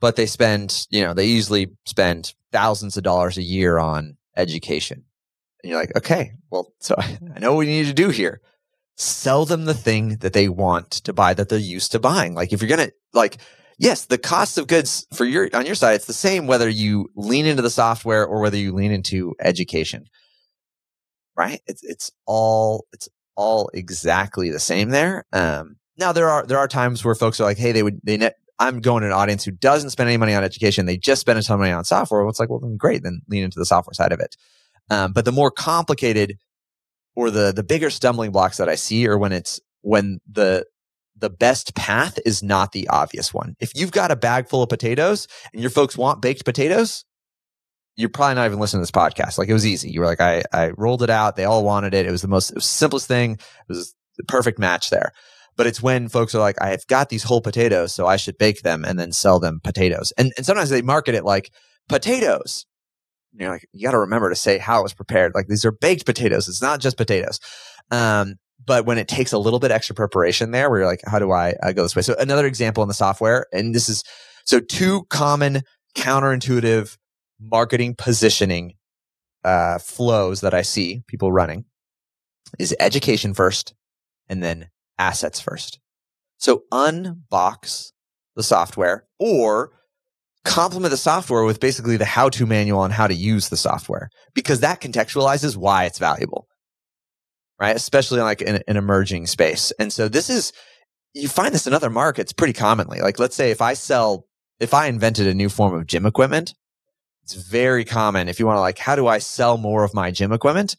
But 0.00 0.16
they 0.16 0.26
spend, 0.26 0.86
you 0.90 1.02
know, 1.02 1.14
they 1.14 1.26
usually 1.26 1.68
spend 1.84 2.34
thousands 2.52 2.96
of 2.96 3.02
dollars 3.02 3.38
a 3.38 3.42
year 3.42 3.78
on 3.78 4.16
education. 4.36 5.04
And 5.62 5.70
you're 5.70 5.80
like, 5.80 5.96
okay, 5.96 6.32
well, 6.50 6.72
so 6.80 6.94
I 6.98 7.38
know 7.38 7.52
what 7.52 7.60
we 7.60 7.66
need 7.66 7.86
to 7.86 7.92
do 7.92 8.08
here. 8.10 8.40
Sell 8.96 9.44
them 9.46 9.64
the 9.64 9.74
thing 9.74 10.16
that 10.16 10.32
they 10.32 10.48
want 10.48 10.90
to 10.90 11.12
buy 11.12 11.34
that 11.34 11.48
they're 11.48 11.58
used 11.58 11.92
to 11.92 11.98
buying. 11.98 12.34
Like 12.34 12.52
if 12.52 12.62
you're 12.62 12.76
to, 12.76 12.92
like, 13.12 13.38
yes, 13.80 14.04
the 14.04 14.18
cost 14.18 14.58
of 14.58 14.68
goods 14.68 15.08
for 15.12 15.24
your, 15.24 15.48
on 15.52 15.66
your 15.66 15.74
side, 15.74 15.94
it's 15.94 16.06
the 16.06 16.12
same 16.12 16.46
whether 16.46 16.68
you 16.68 17.10
lean 17.16 17.46
into 17.46 17.62
the 17.62 17.70
software 17.70 18.24
or 18.24 18.40
whether 18.40 18.56
you 18.56 18.72
lean 18.72 18.92
into 18.92 19.34
education. 19.40 20.06
Right? 21.36 21.60
It's, 21.66 21.82
it's 21.82 22.12
all, 22.26 22.86
it's 22.92 23.08
all 23.34 23.70
exactly 23.74 24.50
the 24.50 24.60
same 24.60 24.90
there. 24.90 25.24
Um, 25.32 25.76
now 25.96 26.12
there 26.12 26.28
are 26.28 26.46
there 26.46 26.58
are 26.58 26.68
times 26.68 27.04
where 27.04 27.14
folks 27.14 27.40
are 27.40 27.44
like, 27.44 27.58
hey, 27.58 27.72
they 27.72 27.82
would 27.82 28.00
they 28.02 28.16
net, 28.16 28.36
I'm 28.58 28.80
going 28.80 29.00
to 29.02 29.06
an 29.06 29.12
audience 29.12 29.44
who 29.44 29.50
doesn't 29.50 29.90
spend 29.90 30.08
any 30.08 30.18
money 30.18 30.34
on 30.34 30.44
education. 30.44 30.86
They 30.86 30.98
just 30.98 31.20
spend 31.22 31.38
a 31.38 31.42
ton 31.42 31.54
of 31.54 31.60
money 31.60 31.72
on 31.72 31.84
software. 31.84 32.20
Well, 32.20 32.30
it's 32.30 32.38
like, 32.38 32.50
well, 32.50 32.58
then 32.58 32.76
great, 32.76 33.02
then 33.02 33.22
lean 33.28 33.44
into 33.44 33.58
the 33.58 33.66
software 33.66 33.94
side 33.94 34.12
of 34.12 34.20
it. 34.20 34.36
Um, 34.90 35.12
but 35.12 35.24
the 35.24 35.32
more 35.32 35.50
complicated 35.50 36.38
or 37.14 37.30
the 37.30 37.52
the 37.52 37.62
bigger 37.62 37.90
stumbling 37.90 38.32
blocks 38.32 38.58
that 38.58 38.68
I 38.68 38.74
see 38.74 39.06
are 39.08 39.18
when 39.18 39.32
it's 39.32 39.60
when 39.82 40.20
the 40.30 40.66
the 41.20 41.30
best 41.30 41.74
path 41.74 42.18
is 42.24 42.42
not 42.42 42.72
the 42.72 42.88
obvious 42.88 43.32
one. 43.32 43.54
If 43.60 43.72
you've 43.74 43.92
got 43.92 44.10
a 44.10 44.16
bag 44.16 44.48
full 44.48 44.62
of 44.62 44.68
potatoes 44.68 45.28
and 45.52 45.60
your 45.60 45.70
folks 45.70 45.96
want 45.96 46.22
baked 46.22 46.44
potatoes, 46.44 47.04
you're 47.96 48.08
probably 48.08 48.36
not 48.36 48.46
even 48.46 48.58
listening 48.58 48.80
to 48.80 48.82
this 48.82 48.90
podcast. 48.90 49.38
Like 49.38 49.48
it 49.48 49.52
was 49.52 49.66
easy. 49.66 49.90
You 49.90 50.00
were 50.00 50.06
like, 50.06 50.20
I, 50.20 50.42
I 50.52 50.70
rolled 50.76 51.02
it 51.02 51.10
out. 51.10 51.36
They 51.36 51.44
all 51.44 51.64
wanted 51.64 51.94
it. 51.94 52.06
It 52.06 52.10
was 52.10 52.22
the 52.22 52.28
most, 52.28 52.54
was 52.54 52.64
simplest 52.64 53.06
thing. 53.06 53.32
It 53.32 53.40
was 53.68 53.94
the 54.16 54.24
perfect 54.24 54.58
match 54.58 54.90
there. 54.90 55.12
But 55.56 55.66
it's 55.66 55.82
when 55.82 56.08
folks 56.08 56.34
are 56.34 56.40
like, 56.40 56.60
I've 56.62 56.86
got 56.86 57.10
these 57.10 57.24
whole 57.24 57.42
potatoes, 57.42 57.92
so 57.92 58.06
I 58.06 58.16
should 58.16 58.38
bake 58.38 58.62
them 58.62 58.84
and 58.84 58.98
then 58.98 59.12
sell 59.12 59.40
them 59.40 59.60
potatoes. 59.62 60.12
And, 60.16 60.32
and 60.36 60.46
sometimes 60.46 60.70
they 60.70 60.80
market 60.80 61.14
it 61.14 61.24
like 61.24 61.50
potatoes. 61.88 62.64
And 63.32 63.42
you're 63.42 63.50
like, 63.50 63.66
you 63.72 63.84
got 63.84 63.92
to 63.92 63.98
remember 63.98 64.30
to 64.30 64.36
say 64.36 64.58
how 64.58 64.80
it 64.80 64.84
was 64.84 64.94
prepared. 64.94 65.34
Like 65.34 65.48
these 65.48 65.64
are 65.64 65.72
baked 65.72 66.06
potatoes. 66.06 66.48
It's 66.48 66.62
not 66.62 66.80
just 66.80 66.96
potatoes. 66.96 67.40
Um, 67.90 68.36
but 68.64 68.84
when 68.84 68.98
it 68.98 69.08
takes 69.08 69.32
a 69.32 69.38
little 69.38 69.58
bit 69.58 69.70
extra 69.70 69.94
preparation 69.94 70.50
there, 70.50 70.70
where 70.70 70.80
you're 70.80 70.88
like, 70.88 71.02
how 71.06 71.18
do 71.18 71.32
I 71.32 71.54
uh, 71.62 71.72
go 71.72 71.82
this 71.82 71.96
way? 71.96 72.02
So 72.02 72.14
another 72.18 72.46
example 72.46 72.82
in 72.82 72.88
the 72.88 72.94
software, 72.94 73.46
and 73.52 73.74
this 73.74 73.88
is 73.88 74.04
so 74.44 74.60
two 74.60 75.04
common 75.10 75.62
counterintuitive 75.96 76.96
marketing 77.40 77.94
positioning 77.96 78.74
uh, 79.44 79.78
flows 79.78 80.40
that 80.42 80.54
I 80.54 80.62
see 80.62 81.02
people 81.06 81.32
running 81.32 81.64
is 82.58 82.74
education 82.78 83.34
first 83.34 83.74
and 84.28 84.42
then 84.42 84.68
assets 84.98 85.40
first. 85.40 85.80
So 86.38 86.64
unbox 86.72 87.92
the 88.36 88.42
software 88.42 89.06
or 89.18 89.72
complement 90.44 90.90
the 90.90 90.96
software 90.96 91.44
with 91.44 91.60
basically 91.60 91.96
the 91.96 92.04
how 92.04 92.28
to 92.30 92.46
manual 92.46 92.80
on 92.80 92.90
how 92.90 93.06
to 93.06 93.14
use 93.14 93.48
the 93.48 93.56
software 93.56 94.08
because 94.34 94.60
that 94.60 94.80
contextualizes 94.80 95.56
why 95.56 95.84
it's 95.84 95.98
valuable. 95.98 96.46
Right. 97.60 97.76
Especially 97.76 98.20
like 98.20 98.40
in 98.40 98.62
an 98.66 98.76
emerging 98.78 99.26
space. 99.26 99.70
And 99.78 99.92
so 99.92 100.08
this 100.08 100.30
is, 100.30 100.54
you 101.12 101.28
find 101.28 101.54
this 101.54 101.66
in 101.66 101.74
other 101.74 101.90
markets 101.90 102.32
pretty 102.32 102.54
commonly. 102.54 103.00
Like, 103.00 103.18
let's 103.18 103.36
say 103.36 103.50
if 103.50 103.60
I 103.60 103.74
sell, 103.74 104.26
if 104.60 104.72
I 104.72 104.86
invented 104.86 105.26
a 105.26 105.34
new 105.34 105.50
form 105.50 105.74
of 105.74 105.86
gym 105.86 106.06
equipment, 106.06 106.54
it's 107.22 107.34
very 107.34 107.84
common. 107.84 108.30
If 108.30 108.40
you 108.40 108.46
want 108.46 108.56
to 108.56 108.62
like, 108.62 108.78
how 108.78 108.96
do 108.96 109.06
I 109.06 109.18
sell 109.18 109.58
more 109.58 109.84
of 109.84 109.92
my 109.92 110.10
gym 110.10 110.32
equipment? 110.32 110.76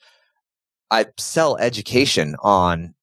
I 0.90 1.06
sell 1.20 1.56
education 1.58 2.36
on 2.42 2.96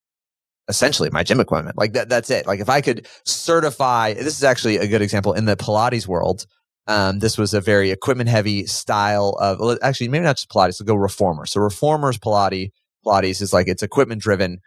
essentially 0.68 1.10
my 1.10 1.22
gym 1.22 1.38
equipment. 1.38 1.78
Like 1.78 1.92
that, 1.92 2.08
that's 2.08 2.30
it. 2.30 2.48
Like 2.48 2.58
if 2.58 2.68
I 2.68 2.80
could 2.80 3.06
certify, 3.24 4.14
this 4.14 4.36
is 4.36 4.42
actually 4.42 4.78
a 4.78 4.88
good 4.88 5.02
example 5.02 5.34
in 5.34 5.44
the 5.44 5.56
Pilates 5.56 6.08
world. 6.08 6.46
Um, 6.88 7.20
this 7.20 7.38
was 7.38 7.54
a 7.54 7.60
very 7.60 7.92
equipment 7.92 8.28
heavy 8.28 8.66
style 8.66 9.36
of, 9.40 9.78
actually, 9.82 10.08
maybe 10.08 10.24
not 10.24 10.36
just 10.36 10.50
Pilates, 10.50 10.80
we'll 10.80 10.86
go 10.86 10.96
reformer. 10.96 11.46
So 11.46 11.60
reformers 11.60 12.18
Pilates, 12.18 12.72
Pilates 13.08 13.40
is 13.40 13.52
like 13.52 13.68
it's 13.68 13.82
equipment 13.82 14.22
driven 14.22 14.58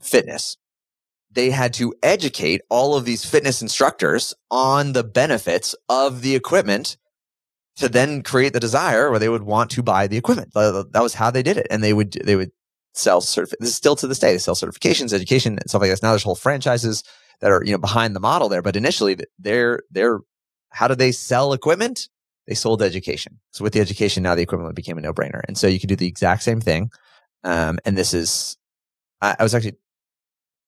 fitness. 0.00 0.56
They 1.30 1.50
had 1.50 1.74
to 1.74 1.94
educate 2.02 2.62
all 2.70 2.94
of 2.94 3.04
these 3.04 3.24
fitness 3.24 3.60
instructors 3.60 4.34
on 4.50 4.92
the 4.92 5.04
benefits 5.04 5.74
of 5.88 6.22
the 6.22 6.34
equipment 6.34 6.96
to 7.76 7.88
then 7.88 8.22
create 8.22 8.52
the 8.52 8.60
desire 8.60 9.10
where 9.10 9.20
they 9.20 9.28
would 9.28 9.42
want 9.42 9.70
to 9.72 9.82
buy 9.82 10.06
the 10.06 10.16
equipment. 10.16 10.52
That 10.54 10.88
was 10.94 11.14
how 11.14 11.30
they 11.30 11.42
did 11.42 11.58
it. 11.58 11.66
And 11.70 11.82
they 11.82 11.92
would, 11.92 12.12
they 12.12 12.34
would 12.34 12.50
sell 12.94 13.20
certif- 13.20 13.54
this 13.60 13.70
is 13.70 13.76
still 13.76 13.96
to 13.96 14.06
this 14.06 14.18
day 14.18 14.32
they 14.32 14.38
sell 14.38 14.54
certifications 14.54 15.12
education 15.12 15.58
and 15.58 15.68
stuff 15.70 15.80
like 15.80 15.90
this 15.90 16.02
now 16.02 16.10
there's 16.10 16.22
whole 16.22 16.34
franchises 16.34 17.04
that 17.40 17.50
are 17.50 17.62
you 17.64 17.72
know 17.72 17.78
behind 17.78 18.14
the 18.14 18.20
model 18.20 18.48
there 18.48 18.62
but 18.62 18.76
initially 18.76 19.16
they're 19.38 19.80
they're 19.90 20.18
how 20.70 20.88
do 20.88 20.94
they 20.94 21.12
sell 21.12 21.52
equipment 21.52 22.08
they 22.46 22.54
sold 22.54 22.82
education 22.82 23.38
so 23.52 23.62
with 23.62 23.72
the 23.72 23.80
education 23.80 24.22
now 24.22 24.34
the 24.34 24.42
equipment 24.42 24.74
became 24.74 24.98
a 24.98 25.00
no-brainer 25.00 25.42
and 25.46 25.56
so 25.56 25.66
you 25.66 25.78
can 25.78 25.88
do 25.88 25.96
the 25.96 26.08
exact 26.08 26.42
same 26.42 26.60
thing 26.60 26.90
um, 27.44 27.78
and 27.84 27.96
this 27.96 28.14
is 28.14 28.56
I, 29.20 29.36
I, 29.38 29.42
was 29.42 29.54
actually 29.54 29.76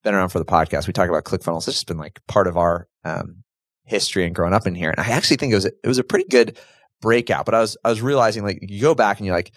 been 0.02 0.14
around 0.14 0.30
for 0.30 0.38
the 0.38 0.44
podcast 0.44 0.86
we 0.86 0.92
talk 0.92 1.08
about 1.08 1.24
clickfunnels 1.24 1.68
it's 1.68 1.76
just 1.76 1.86
been 1.86 1.98
like 1.98 2.20
part 2.26 2.46
of 2.46 2.56
our 2.56 2.88
um, 3.04 3.42
history 3.84 4.24
and 4.24 4.34
growing 4.34 4.54
up 4.54 4.66
in 4.66 4.74
here 4.74 4.90
and 4.90 5.00
i 5.00 5.10
actually 5.10 5.36
think 5.36 5.52
it 5.52 5.56
was 5.56 5.66
it 5.66 5.76
was 5.84 5.98
a 5.98 6.04
pretty 6.04 6.26
good 6.28 6.58
breakout 7.00 7.44
but 7.44 7.54
i 7.54 7.60
was 7.60 7.76
i 7.84 7.88
was 7.88 8.02
realizing 8.02 8.42
like 8.44 8.58
you 8.62 8.80
go 8.80 8.94
back 8.94 9.18
and 9.18 9.26
you're 9.26 9.34
like 9.34 9.52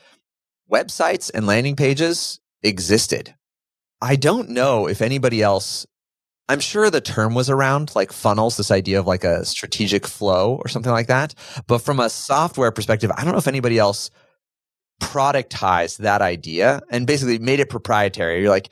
websites 0.71 1.29
and 1.33 1.45
landing 1.45 1.75
pages 1.75 2.39
existed. 2.63 3.35
I 4.01 4.15
don't 4.15 4.49
know 4.49 4.87
if 4.87 5.01
anybody 5.01 5.41
else, 5.41 5.85
I'm 6.49 6.59
sure 6.59 6.89
the 6.89 7.01
term 7.01 7.33
was 7.35 7.49
around 7.49 7.95
like 7.95 8.11
funnels, 8.11 8.57
this 8.57 8.71
idea 8.71 8.99
of 8.99 9.07
like 9.07 9.23
a 9.23 9.45
strategic 9.45 10.07
flow 10.07 10.55
or 10.55 10.67
something 10.67 10.91
like 10.91 11.07
that. 11.07 11.35
But 11.67 11.79
from 11.79 11.99
a 11.99 12.09
software 12.09 12.71
perspective, 12.71 13.11
I 13.15 13.23
don't 13.23 13.31
know 13.31 13.39
if 13.39 13.47
anybody 13.47 13.77
else 13.77 14.09
productized 15.03 15.97
that 15.97 16.21
idea 16.21 16.81
and 16.89 17.07
basically 17.07 17.39
made 17.39 17.59
it 17.59 17.69
proprietary. 17.69 18.41
You're 18.41 18.49
like, 18.49 18.69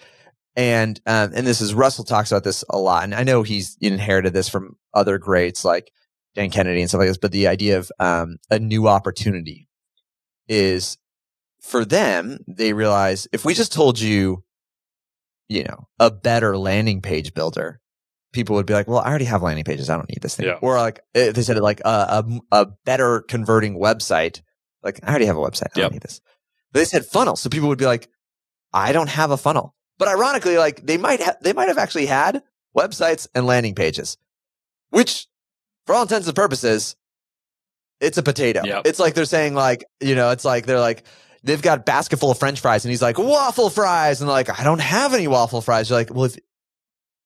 and 0.55 0.99
um, 1.05 1.31
and 1.33 1.47
this 1.47 1.61
is 1.61 1.73
Russell 1.73 2.03
talks 2.03 2.31
about 2.31 2.43
this 2.43 2.63
a 2.69 2.77
lot, 2.77 3.03
and 3.03 3.15
I 3.15 3.23
know 3.23 3.43
he's 3.43 3.77
inherited 3.79 4.33
this 4.33 4.49
from 4.49 4.75
other 4.93 5.17
greats 5.17 5.63
like 5.63 5.91
Dan 6.35 6.49
Kennedy 6.49 6.81
and 6.81 6.89
stuff 6.89 6.99
like 6.99 7.07
this. 7.07 7.17
But 7.17 7.31
the 7.31 7.47
idea 7.47 7.77
of 7.77 7.91
um, 7.99 8.37
a 8.49 8.59
new 8.59 8.87
opportunity 8.87 9.69
is 10.47 10.97
for 11.61 11.85
them, 11.85 12.39
they 12.47 12.73
realize 12.73 13.27
if 13.31 13.45
we 13.45 13.53
just 13.53 13.71
told 13.71 13.99
you, 13.99 14.43
you 15.47 15.63
know, 15.63 15.87
a 15.99 16.11
better 16.11 16.57
landing 16.57 17.01
page 17.01 17.33
builder, 17.33 17.79
people 18.33 18.55
would 18.55 18.65
be 18.65 18.73
like, 18.73 18.87
well, 18.87 18.99
I 18.99 19.09
already 19.09 19.25
have 19.25 19.43
landing 19.43 19.63
pages. 19.63 19.89
I 19.89 19.95
don't 19.95 20.09
need 20.09 20.21
this 20.21 20.35
thing. 20.35 20.47
Yeah. 20.47 20.57
Or 20.61 20.77
like 20.77 21.01
eh, 21.15 21.31
they 21.31 21.43
said 21.43 21.57
it 21.57 21.63
like 21.63 21.81
a, 21.81 22.23
a, 22.23 22.39
a 22.51 22.65
better 22.85 23.21
converting 23.21 23.79
website. 23.79 24.41
Like 24.83 24.99
I 25.03 25.09
already 25.09 25.25
have 25.25 25.37
a 25.37 25.41
website. 25.41 25.67
I 25.75 25.79
Yep. 25.79 25.83
don't 25.85 25.91
need 25.93 26.01
this. 26.01 26.21
But 26.71 26.79
they 26.79 26.85
said 26.85 27.05
funnel. 27.05 27.35
So 27.35 27.49
people 27.49 27.69
would 27.69 27.77
be 27.77 27.85
like, 27.85 28.09
I 28.73 28.91
don't 28.93 29.09
have 29.09 29.31
a 29.31 29.37
funnel. 29.37 29.75
But 29.97 30.07
ironically, 30.07 30.57
like 30.57 30.85
they 30.85 30.97
might 30.97 31.21
have, 31.21 31.37
they 31.41 31.53
might 31.53 31.67
have 31.67 31.77
actually 31.77 32.07
had 32.07 32.41
websites 32.75 33.27
and 33.35 33.45
landing 33.45 33.75
pages, 33.75 34.17
which 34.89 35.27
for 35.85 35.93
all 35.93 36.01
intents 36.03 36.27
and 36.27 36.35
purposes, 36.35 36.95
it's 37.99 38.17
a 38.17 38.23
potato. 38.23 38.63
Yep. 38.63 38.81
It's 38.85 38.99
like 38.99 39.13
they're 39.13 39.25
saying 39.25 39.53
like, 39.53 39.83
you 39.99 40.15
know, 40.15 40.31
it's 40.31 40.45
like 40.45 40.65
they're 40.65 40.79
like, 40.79 41.03
they've 41.43 41.61
got 41.61 41.79
a 41.79 41.81
basket 41.81 42.17
full 42.19 42.31
of 42.31 42.39
French 42.39 42.59
fries 42.59 42.83
and 42.85 42.89
he's 42.89 43.01
like, 43.01 43.17
waffle 43.19 43.69
fries. 43.69 44.21
And 44.21 44.27
they're 44.27 44.33
like, 44.35 44.59
I 44.59 44.63
don't 44.63 44.81
have 44.81 45.13
any 45.13 45.27
waffle 45.27 45.61
fries. 45.61 45.89
You're 45.89 45.99
like, 45.99 46.13
well, 46.13 46.25
if 46.25 46.37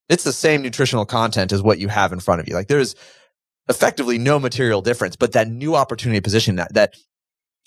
it's 0.09 0.23
the 0.23 0.33
same 0.33 0.61
nutritional 0.61 1.05
content 1.05 1.51
as 1.51 1.61
what 1.61 1.79
you 1.79 1.87
have 1.87 2.11
in 2.13 2.19
front 2.19 2.41
of 2.41 2.47
you. 2.47 2.55
Like 2.55 2.67
there's 2.67 2.95
effectively 3.69 4.17
no 4.17 4.39
material 4.39 4.81
difference, 4.81 5.15
but 5.15 5.31
that 5.31 5.47
new 5.47 5.75
opportunity 5.75 6.21
position 6.21 6.57
that, 6.57 6.73
that 6.73 6.95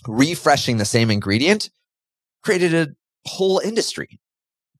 refreshing 0.06 0.76
the 0.76 0.84
same 0.84 1.10
ingredient 1.10 1.70
created 2.44 2.74
a 2.74 2.88
whole 3.26 3.58
industry, 3.58 4.20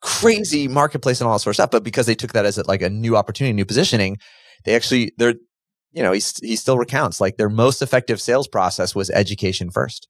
crazy 0.01 0.69
marketplace 0.69 1.21
and 1.21 1.29
all 1.29 1.35
that 1.35 1.41
sort 1.41 1.53
of 1.53 1.57
stuff. 1.57 1.71
But 1.71 1.85
because 1.85 2.07
they 2.07 2.15
took 2.15 2.33
that 2.33 2.47
as 2.47 2.59
like 2.67 2.83
a 2.83 2.91
new 2.91 3.17
opportunity, 3.17 3.53
new 3.53 3.65
positioning, 3.65 4.19
they 4.65 4.75
actually, 4.75 5.13
they're, 5.19 5.35
you 5.93 6.03
know, 6.03 6.13
he, 6.13 6.23
he 6.43 6.57
still 6.57 6.79
recounts 6.79 7.21
like 7.21 7.37
their 7.37 7.49
most 7.49 7.83
effective 7.83 8.21
sales 8.21 8.47
process 8.47 8.95
was 8.95 9.11
education 9.11 9.71
first. 9.71 10.09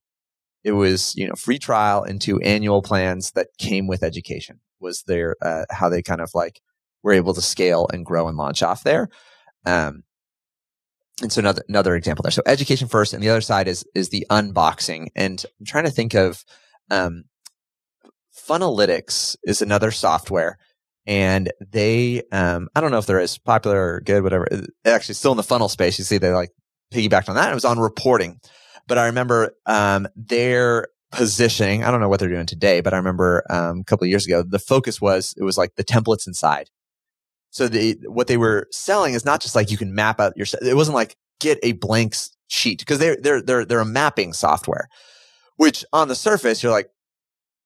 It 0.64 0.72
was, 0.72 1.14
you 1.16 1.26
know, 1.26 1.34
free 1.34 1.58
trial 1.58 2.02
into 2.02 2.40
annual 2.40 2.82
plans 2.82 3.30
that 3.32 3.48
came 3.58 3.86
with 3.86 4.02
education 4.02 4.60
was 4.80 5.04
their, 5.04 5.36
uh, 5.40 5.64
how 5.70 5.88
they 5.88 6.02
kind 6.02 6.20
of 6.20 6.30
like 6.34 6.60
were 7.02 7.12
able 7.12 7.32
to 7.34 7.40
scale 7.40 7.88
and 7.92 8.04
grow 8.04 8.28
and 8.28 8.36
launch 8.36 8.62
off 8.62 8.82
there. 8.82 9.08
Um, 9.64 10.02
and 11.22 11.32
so 11.32 11.40
another 11.40 11.62
another 11.68 11.96
example 11.96 12.22
there. 12.22 12.30
So 12.30 12.42
education 12.46 12.88
first, 12.88 13.12
and 13.12 13.22
the 13.22 13.30
other 13.30 13.40
side 13.40 13.68
is 13.68 13.84
is 13.94 14.10
the 14.10 14.26
unboxing. 14.30 15.08
And 15.16 15.44
I'm 15.58 15.66
trying 15.66 15.84
to 15.84 15.90
think 15.90 16.14
of 16.14 16.44
um, 16.90 17.24
Funnelytics 18.36 19.36
is 19.44 19.62
another 19.62 19.90
software, 19.90 20.58
and 21.06 21.52
they 21.60 22.22
um, 22.32 22.68
I 22.74 22.80
don't 22.80 22.90
know 22.90 22.98
if 22.98 23.06
they're 23.06 23.20
as 23.20 23.38
popular 23.38 23.94
or 23.94 24.00
good, 24.00 24.22
whatever. 24.22 24.48
They're 24.50 24.94
actually, 24.94 25.14
still 25.14 25.32
in 25.32 25.36
the 25.36 25.42
funnel 25.42 25.68
space. 25.68 25.98
You 25.98 26.04
see, 26.04 26.18
they 26.18 26.30
like 26.30 26.50
piggybacked 26.92 27.28
on 27.28 27.36
that. 27.36 27.50
It 27.50 27.54
was 27.54 27.64
on 27.64 27.78
reporting, 27.78 28.40
but 28.86 28.98
I 28.98 29.06
remember 29.06 29.52
um, 29.66 30.08
their 30.14 30.88
positioning. 31.10 31.84
I 31.84 31.90
don't 31.90 32.00
know 32.00 32.08
what 32.08 32.20
they're 32.20 32.28
doing 32.28 32.46
today, 32.46 32.80
but 32.80 32.94
I 32.94 32.98
remember 32.98 33.44
um, 33.50 33.80
a 33.80 33.84
couple 33.84 34.04
of 34.04 34.10
years 34.10 34.26
ago, 34.26 34.42
the 34.42 34.58
focus 34.58 35.00
was 35.00 35.34
it 35.36 35.42
was 35.42 35.58
like 35.58 35.74
the 35.76 35.84
templates 35.84 36.26
inside. 36.26 36.70
So 37.50 37.68
the 37.68 37.98
what 38.06 38.26
they 38.26 38.36
were 38.36 38.66
selling 38.70 39.14
is 39.14 39.24
not 39.24 39.40
just 39.40 39.54
like 39.54 39.70
you 39.70 39.76
can 39.76 39.94
map 39.94 40.20
out 40.20 40.36
your. 40.36 40.46
It 40.62 40.76
wasn't 40.76 40.94
like 40.94 41.16
get 41.40 41.58
a 41.62 41.72
blank 41.72 42.14
sheet 42.48 42.80
because 42.80 42.98
they're 42.98 43.16
they're 43.16 43.42
they're 43.42 43.64
they're 43.64 43.80
a 43.80 43.86
mapping 43.86 44.32
software, 44.32 44.88
which 45.56 45.84
on 45.92 46.08
the 46.08 46.14
surface 46.14 46.62
you're 46.62 46.72
like, 46.72 46.90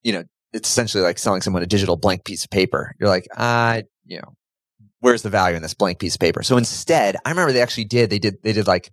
you 0.03 0.13
know, 0.13 0.25
it's 0.53 0.69
essentially 0.69 1.03
like 1.03 1.19
selling 1.19 1.43
someone 1.43 1.63
a 1.63 1.67
digital 1.67 1.97
blank 1.97 2.25
piece 2.25 2.45
of 2.45 2.51
paper. 2.51 2.95
You're 3.01 3.09
like, 3.09 3.27
I, 3.37 3.85
you 4.05 4.19
know, 4.19 4.35
where's 5.01 5.23
the 5.23 5.31
value 5.31 5.57
in 5.57 5.63
this 5.63 5.75
blank 5.75 5.99
piece 5.99 6.15
of 6.15 6.21
paper? 6.21 6.43
So 6.43 6.57
instead, 6.57 7.17
I 7.25 7.31
remember 7.31 7.53
they 7.53 7.63
actually 7.63 7.85
did. 7.85 8.11
They 8.11 8.19
did. 8.19 8.43
They 8.43 8.53
did 8.53 8.67
like 8.67 8.91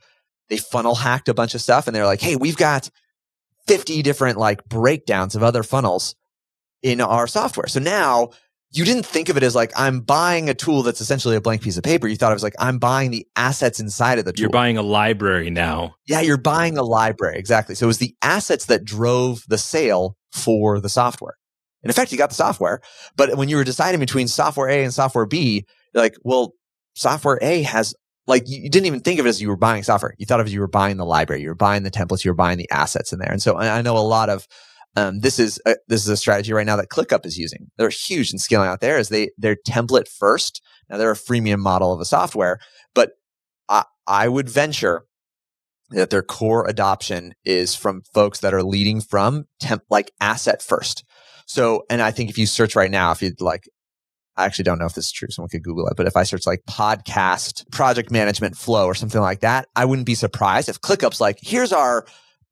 they 0.50 0.58
funnel 0.58 0.96
hacked 0.96 1.30
a 1.30 1.34
bunch 1.34 1.54
of 1.54 1.62
stuff, 1.62 1.88
and 1.88 1.96
they're 1.96 2.06
like, 2.06 2.22
hey, 2.22 2.36
we've 2.36 2.58
got 2.58 2.90
fifty 3.68 4.02
different 4.02 4.38
like 4.38 4.66
breakdowns 4.66 5.36
of 5.36 5.44
other 5.44 5.64
funnels 5.64 6.16
in 6.82 7.02
our 7.02 7.28
software. 7.28 7.68
So 7.68 7.80
now 7.80 8.30
you 8.72 8.86
didn't 8.86 9.06
think 9.06 9.30
of 9.30 9.38
it 9.38 9.44
as 9.44 9.56
like 9.56 9.72
I'm 9.76 10.02
buying 10.02 10.50
a 10.50 10.54
tool 10.54 10.84
that's 10.84 11.02
essentially 11.02 11.36
a 11.36 11.42
blank 11.42 11.62
piece 11.62 11.78
of 11.78 11.84
paper. 11.84 12.08
You 12.08 12.16
thought 12.16 12.32
it 12.32 12.36
was 12.36 12.44
like 12.44 12.56
I'm 12.60 12.78
buying 12.78 13.12
the 13.12 13.28
assets 13.36 13.80
inside 13.80 14.20
of 14.20 14.26
the 14.26 14.34
tool. 14.34 14.42
You're 14.42 14.50
buying 14.50 14.78
a 14.78 14.84
library 14.84 15.50
now. 15.50 15.96
yeah, 16.06 16.22
you're 16.22 16.38
buying 16.38 16.78
a 16.78 16.84
library 16.84 17.38
exactly. 17.38 17.76
So 17.76 17.86
it 17.86 17.88
was 17.88 17.98
the 17.98 18.16
assets 18.22 18.66
that 18.66 18.84
drove 18.84 19.44
the 19.48 19.58
sale 19.58 20.16
for 20.32 20.80
the 20.80 20.90
software. 20.90 21.36
In 21.82 21.90
effect, 21.90 22.12
you 22.12 22.18
got 22.18 22.30
the 22.30 22.36
software, 22.36 22.82
but 23.16 23.38
when 23.38 23.48
you 23.50 23.56
were 23.56 23.64
deciding 23.64 24.00
between 24.00 24.28
software 24.28 24.68
A 24.70 24.84
and 24.84 24.94
software 24.94 25.26
B, 25.26 25.66
you're 25.94 26.04
like, 26.04 26.18
well, 26.24 26.54
software 26.94 27.40
A 27.42 27.64
has 27.64 27.96
like 28.28 28.44
you, 28.48 28.70
didn't 28.70 28.86
even 28.86 29.00
think 29.00 29.20
of 29.20 29.26
it 29.26 29.30
as 29.30 29.42
you 29.42 29.48
were 29.48 29.58
buying 29.58 29.82
software. 29.84 30.14
You 30.18 30.26
thought 30.26 30.40
of 30.40 30.46
it 30.46 30.50
as 30.50 30.54
you 30.54 30.60
were 30.60 30.68
buying 30.68 30.98
the 30.98 31.06
library, 31.06 31.42
you 31.42 31.50
were 31.50 31.56
buying 31.56 31.84
the 31.84 31.90
templates, 31.90 32.24
you 32.24 32.32
were 32.32 32.36
buying 32.36 32.58
the 32.58 32.70
assets 32.70 33.12
in 33.12 33.20
there. 33.20 33.32
And 33.32 33.42
so 33.42 33.58
I 33.58 33.82
know 33.82 33.98
a 33.98 34.00
lot 34.00 34.30
of 34.30 34.48
um, 35.00 35.20
this 35.22 35.40
is 35.40 35.60
a, 35.66 35.76
this 35.88 36.02
is 36.02 36.10
a 36.10 36.18
strategy 36.18 36.52
right 36.54 36.66
now 36.66 36.76
that 36.76 36.90
ClickUp 36.90 37.26
is 37.26 37.38
using. 37.38 37.72
They're 37.78 37.90
huge 37.90 38.32
in 38.32 38.40
scaling 38.40 38.68
out 38.68 38.82
there. 38.82 38.98
Is 38.98 39.10
they 39.10 39.30
they're 39.38 39.56
template 39.56 40.08
first. 40.08 40.62
Now 40.90 40.98
they're 40.98 41.12
a 41.12 41.16
freemium 41.16 41.60
model 41.60 41.94
of 41.94 42.02
a 42.02 42.06
software, 42.06 42.60
but 42.94 43.12
I, 43.70 43.86
I 44.08 44.28
would 44.28 44.50
venture 44.50 45.06
that 45.92 46.10
their 46.10 46.22
core 46.22 46.68
adoption 46.68 47.34
is 47.46 47.76
from 47.76 48.04
folks 48.14 48.40
that 48.40 48.54
are 48.54 48.64
leading 48.64 49.02
from 49.02 49.46
temp 49.60 49.84
like 49.90 50.12
asset 50.20 50.62
first. 50.62 51.04
So, 51.46 51.84
and 51.90 52.02
I 52.02 52.12
think 52.12 52.30
if 52.30 52.38
you 52.38 52.46
search 52.46 52.76
right 52.76 52.92
now, 52.92 53.12
if 53.12 53.22
you'd 53.24 53.42
like, 53.42 53.68
I 54.38 54.46
actually 54.46 54.64
don't 54.64 54.78
know 54.78 54.86
if 54.86 54.94
this 54.94 55.06
is 55.06 55.12
true. 55.12 55.30
Someone 55.32 55.50
could 55.50 55.64
Google 55.64 55.88
it, 55.88 55.98
but 55.98 56.06
if 56.06 56.16
I 56.16 56.24
search 56.24 56.46
like 56.46 56.62
podcast 56.70 57.70
project 57.72 58.12
management 58.12 58.56
flow 58.56 58.86
or 58.86 58.94
something 58.94 59.22
like 59.22 59.40
that, 59.40 59.68
I 59.76 59.86
wouldn't 59.86 60.06
be 60.06 60.16
surprised 60.16 60.70
if 60.70 60.80
ClickUp's 60.80 61.20
like, 61.20 61.40
here's 61.42 61.74
our 61.74 62.06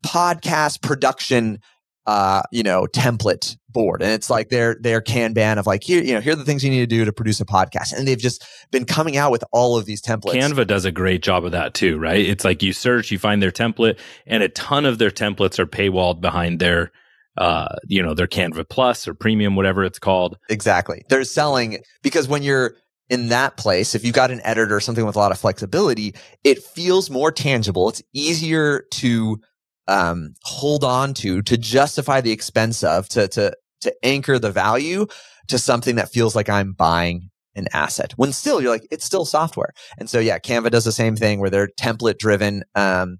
podcast 0.03 0.81
production 0.81 1.59
uh, 2.07 2.41
you 2.53 2.63
know, 2.63 2.87
template 2.87 3.57
board. 3.69 4.01
And 4.01 4.11
it's 4.11 4.29
like 4.29 4.47
their 4.47 4.77
their 4.79 5.01
Kanban 5.01 5.57
of 5.57 5.67
like, 5.67 5.83
here, 5.83 6.01
you 6.01 6.13
know, 6.13 6.21
here 6.21 6.33
are 6.33 6.37
the 6.37 6.45
things 6.45 6.63
you 6.63 6.69
need 6.69 6.79
to 6.79 6.87
do 6.87 7.03
to 7.03 7.11
produce 7.11 7.41
a 7.41 7.45
podcast. 7.45 7.93
And 7.93 8.07
they've 8.07 8.17
just 8.17 8.47
been 8.71 8.85
coming 8.85 9.17
out 9.17 9.29
with 9.29 9.43
all 9.51 9.77
of 9.77 9.85
these 9.85 10.01
templates. 10.01 10.35
Canva 10.35 10.65
does 10.65 10.85
a 10.85 10.91
great 10.91 11.21
job 11.21 11.43
of 11.43 11.51
that 11.51 11.73
too, 11.73 11.99
right? 11.99 12.25
It's 12.25 12.45
like 12.45 12.63
you 12.63 12.71
search, 12.71 13.11
you 13.11 13.19
find 13.19 13.43
their 13.43 13.51
template, 13.51 13.99
and 14.25 14.41
a 14.41 14.49
ton 14.49 14.85
of 14.85 14.99
their 14.99 15.11
templates 15.11 15.59
are 15.59 15.67
paywalled 15.67 16.21
behind 16.21 16.59
their, 16.59 16.93
uh, 17.37 17.75
you 17.87 18.01
know, 18.01 18.13
their 18.13 18.25
Canva 18.25 18.69
Plus 18.69 19.05
or 19.05 19.13
Premium, 19.13 19.57
whatever 19.57 19.83
it's 19.83 19.99
called. 19.99 20.37
Exactly. 20.49 21.03
They're 21.09 21.25
selling 21.25 21.79
because 22.03 22.29
when 22.29 22.41
you're 22.41 22.75
in 23.09 23.27
that 23.29 23.57
place, 23.57 23.95
if 23.95 24.05
you've 24.05 24.15
got 24.15 24.31
an 24.31 24.39
editor 24.45 24.77
or 24.77 24.79
something 24.79 25.05
with 25.05 25.17
a 25.17 25.19
lot 25.19 25.33
of 25.33 25.39
flexibility, 25.39 26.15
it 26.45 26.63
feels 26.63 27.09
more 27.09 27.33
tangible. 27.33 27.89
It's 27.89 28.01
easier 28.13 28.85
to 28.91 29.41
um, 29.87 30.35
hold 30.43 30.83
on 30.83 31.13
to, 31.15 31.41
to 31.43 31.57
justify 31.57 32.21
the 32.21 32.31
expense 32.31 32.83
of, 32.83 33.07
to, 33.09 33.27
to, 33.29 33.55
to 33.81 33.93
anchor 34.03 34.39
the 34.39 34.51
value 34.51 35.07
to 35.47 35.57
something 35.57 35.95
that 35.95 36.11
feels 36.11 36.35
like 36.35 36.49
I'm 36.49 36.73
buying 36.73 37.29
an 37.55 37.67
asset 37.73 38.13
when 38.17 38.31
still 38.31 38.61
you're 38.61 38.71
like, 38.71 38.87
it's 38.91 39.05
still 39.05 39.25
software. 39.25 39.73
And 39.97 40.09
so, 40.09 40.19
yeah, 40.19 40.37
Canva 40.39 40.69
does 40.69 40.85
the 40.85 40.91
same 40.91 41.15
thing 41.15 41.39
where 41.39 41.49
they're 41.49 41.69
template 41.79 42.17
driven. 42.17 42.63
Um, 42.75 43.17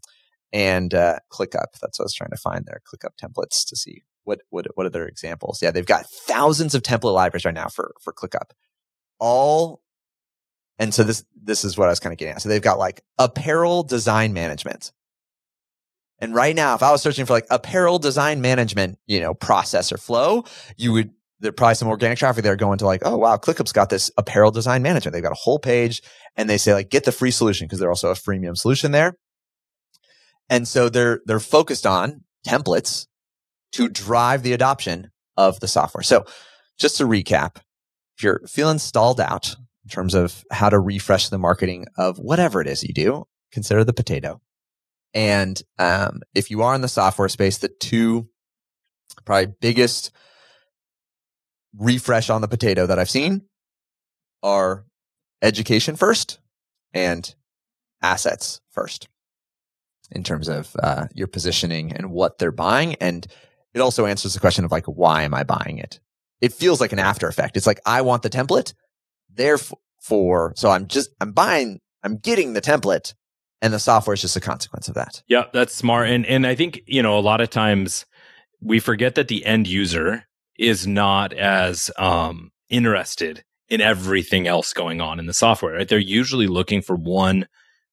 and, 0.53 0.93
uh, 0.93 1.19
ClickUp. 1.31 1.79
That's 1.81 1.99
what 1.99 2.03
I 2.03 2.03
was 2.03 2.13
trying 2.13 2.29
to 2.29 2.37
find 2.37 2.65
there. 2.65 2.81
ClickUp 2.87 3.11
templates 3.21 3.67
to 3.67 3.75
see 3.75 4.03
what, 4.23 4.41
what, 4.49 4.65
what 4.75 4.85
are 4.85 4.89
their 4.89 5.07
examples? 5.07 5.61
Yeah, 5.61 5.71
they've 5.71 5.85
got 5.85 6.09
thousands 6.09 6.75
of 6.75 6.83
template 6.83 7.13
libraries 7.13 7.45
right 7.45 7.53
now 7.53 7.67
for, 7.67 7.93
for 8.01 8.13
ClickUp. 8.13 8.51
All, 9.19 9.81
and 10.79 10.93
so 10.93 11.03
this, 11.03 11.25
this 11.41 11.65
is 11.65 11.77
what 11.77 11.87
I 11.87 11.91
was 11.91 11.99
kind 11.99 12.13
of 12.13 12.19
getting 12.19 12.35
at. 12.35 12.41
So 12.41 12.49
they've 12.49 12.61
got 12.61 12.77
like 12.77 13.01
apparel 13.17 13.83
design 13.83 14.33
management. 14.33 14.91
And 16.19 16.33
right 16.33 16.55
now, 16.55 16.73
if 16.73 16.81
I 16.81 16.91
was 16.91 17.01
searching 17.01 17.25
for 17.25 17.33
like 17.33 17.45
apparel 17.49 17.99
design 17.99 18.41
management, 18.41 18.97
you 19.05 19.19
know, 19.19 19.33
process 19.33 19.91
or 19.91 19.97
flow, 19.97 20.45
you 20.75 20.91
would, 20.93 21.11
there'd 21.39 21.55
probably 21.55 21.75
some 21.75 21.87
organic 21.87 22.17
traffic 22.17 22.43
there 22.43 22.55
going 22.55 22.79
to 22.79 22.85
like, 22.85 23.01
oh, 23.05 23.17
wow, 23.17 23.37
ClickUp's 23.37 23.71
got 23.71 23.89
this 23.89 24.09
apparel 24.17 24.49
design 24.49 24.81
management. 24.81 25.13
They've 25.13 25.23
got 25.23 25.31
a 25.31 25.35
whole 25.35 25.59
page 25.59 26.01
and 26.35 26.49
they 26.49 26.57
say 26.57 26.73
like, 26.73 26.89
get 26.89 27.03
the 27.03 27.11
free 27.11 27.31
solution 27.31 27.67
because 27.67 27.79
they're 27.79 27.89
also 27.89 28.09
a 28.09 28.15
freemium 28.15 28.57
solution 28.57 28.91
there. 28.91 29.13
And 30.49 30.67
so 30.67 30.89
they're, 30.89 31.21
they're 31.25 31.39
focused 31.39 31.85
on 31.85 32.23
templates 32.47 33.05
to 33.73 33.87
drive 33.87 34.43
the 34.43 34.53
adoption 34.53 35.11
of 35.35 35.59
the 35.59 35.67
software. 35.67 36.03
So 36.03 36.25
just 36.79 36.97
to 36.97 37.03
recap, 37.05 37.57
if 38.17 38.23
you're 38.23 38.41
feeling 38.47 38.79
stalled 38.79 39.19
out 39.19 39.55
in 39.83 39.89
terms 39.89 40.15
of 40.15 40.43
how 40.51 40.69
to 40.69 40.79
refresh 40.79 41.29
the 41.29 41.37
marketing 41.37 41.85
of 41.97 42.17
whatever 42.17 42.59
it 42.61 42.67
is 42.67 42.83
you 42.83 42.93
do, 42.93 43.25
consider 43.51 43.83
the 43.83 43.93
potato. 43.93 44.41
And 45.17 45.59
um, 45.79 46.21
if 46.35 46.51
you 46.51 46.61
are 46.61 46.75
in 46.75 46.81
the 46.81 46.87
software 46.87 47.27
space, 47.27 47.57
the 47.57 47.69
two 47.69 48.29
probably 49.25 49.51
biggest 49.59 50.11
refresh 51.75 52.29
on 52.29 52.41
the 52.41 52.47
potato 52.47 52.85
that 52.85 52.99
I've 52.99 53.09
seen 53.09 53.41
are 54.43 54.85
education 55.41 55.95
first 55.95 56.37
and 56.93 57.33
assets 58.03 58.61
first 58.69 59.07
in 60.11 60.23
terms 60.23 60.47
of 60.47 60.75
uh, 60.83 61.07
your 61.15 61.25
positioning 61.25 61.93
and 61.93 62.11
what 62.11 62.37
they're 62.37 62.51
buying. 62.51 62.93
And 62.95 63.25
it 63.73 63.79
also 63.79 64.05
answers 64.05 64.35
the 64.35 64.39
question 64.39 64.65
of 64.65 64.71
like, 64.71 64.85
why 64.85 65.23
am 65.23 65.33
I 65.33 65.43
buying 65.43 65.79
it? 65.79 65.99
It 66.41 66.53
feels 66.53 66.79
like 66.79 66.93
an 66.93 66.99
after 66.99 67.27
effect. 67.27 67.57
It's 67.57 67.65
like, 67.65 67.81
I 67.87 68.03
want 68.03 68.21
the 68.21 68.29
template. 68.29 68.75
Therefore, 69.33 70.53
so 70.55 70.69
I'm 70.69 70.85
just, 70.85 71.09
I'm 71.19 71.31
buying, 71.31 71.79
I'm 72.03 72.17
getting 72.17 72.53
the 72.53 72.61
template 72.61 73.15
and 73.61 73.73
the 73.73 73.79
software 73.79 74.13
is 74.13 74.21
just 74.21 74.35
a 74.35 74.41
consequence 74.41 74.87
of 74.87 74.95
that. 74.95 75.21
Yeah, 75.27 75.45
that's 75.53 75.73
smart. 75.73 76.09
And 76.09 76.25
and 76.25 76.45
I 76.45 76.55
think, 76.55 76.81
you 76.85 77.01
know, 77.01 77.17
a 77.17 77.21
lot 77.21 77.41
of 77.41 77.49
times 77.49 78.05
we 78.61 78.79
forget 78.79 79.15
that 79.15 79.27
the 79.27 79.45
end 79.45 79.67
user 79.67 80.23
is 80.57 80.87
not 80.87 81.33
as 81.33 81.91
um, 81.97 82.51
interested 82.69 83.43
in 83.69 83.81
everything 83.81 84.47
else 84.47 84.73
going 84.73 85.01
on 85.01 85.19
in 85.19 85.25
the 85.25 85.33
software, 85.33 85.73
right? 85.73 85.87
They're 85.87 85.99
usually 85.99 86.47
looking 86.47 86.81
for 86.81 86.95
one 86.95 87.47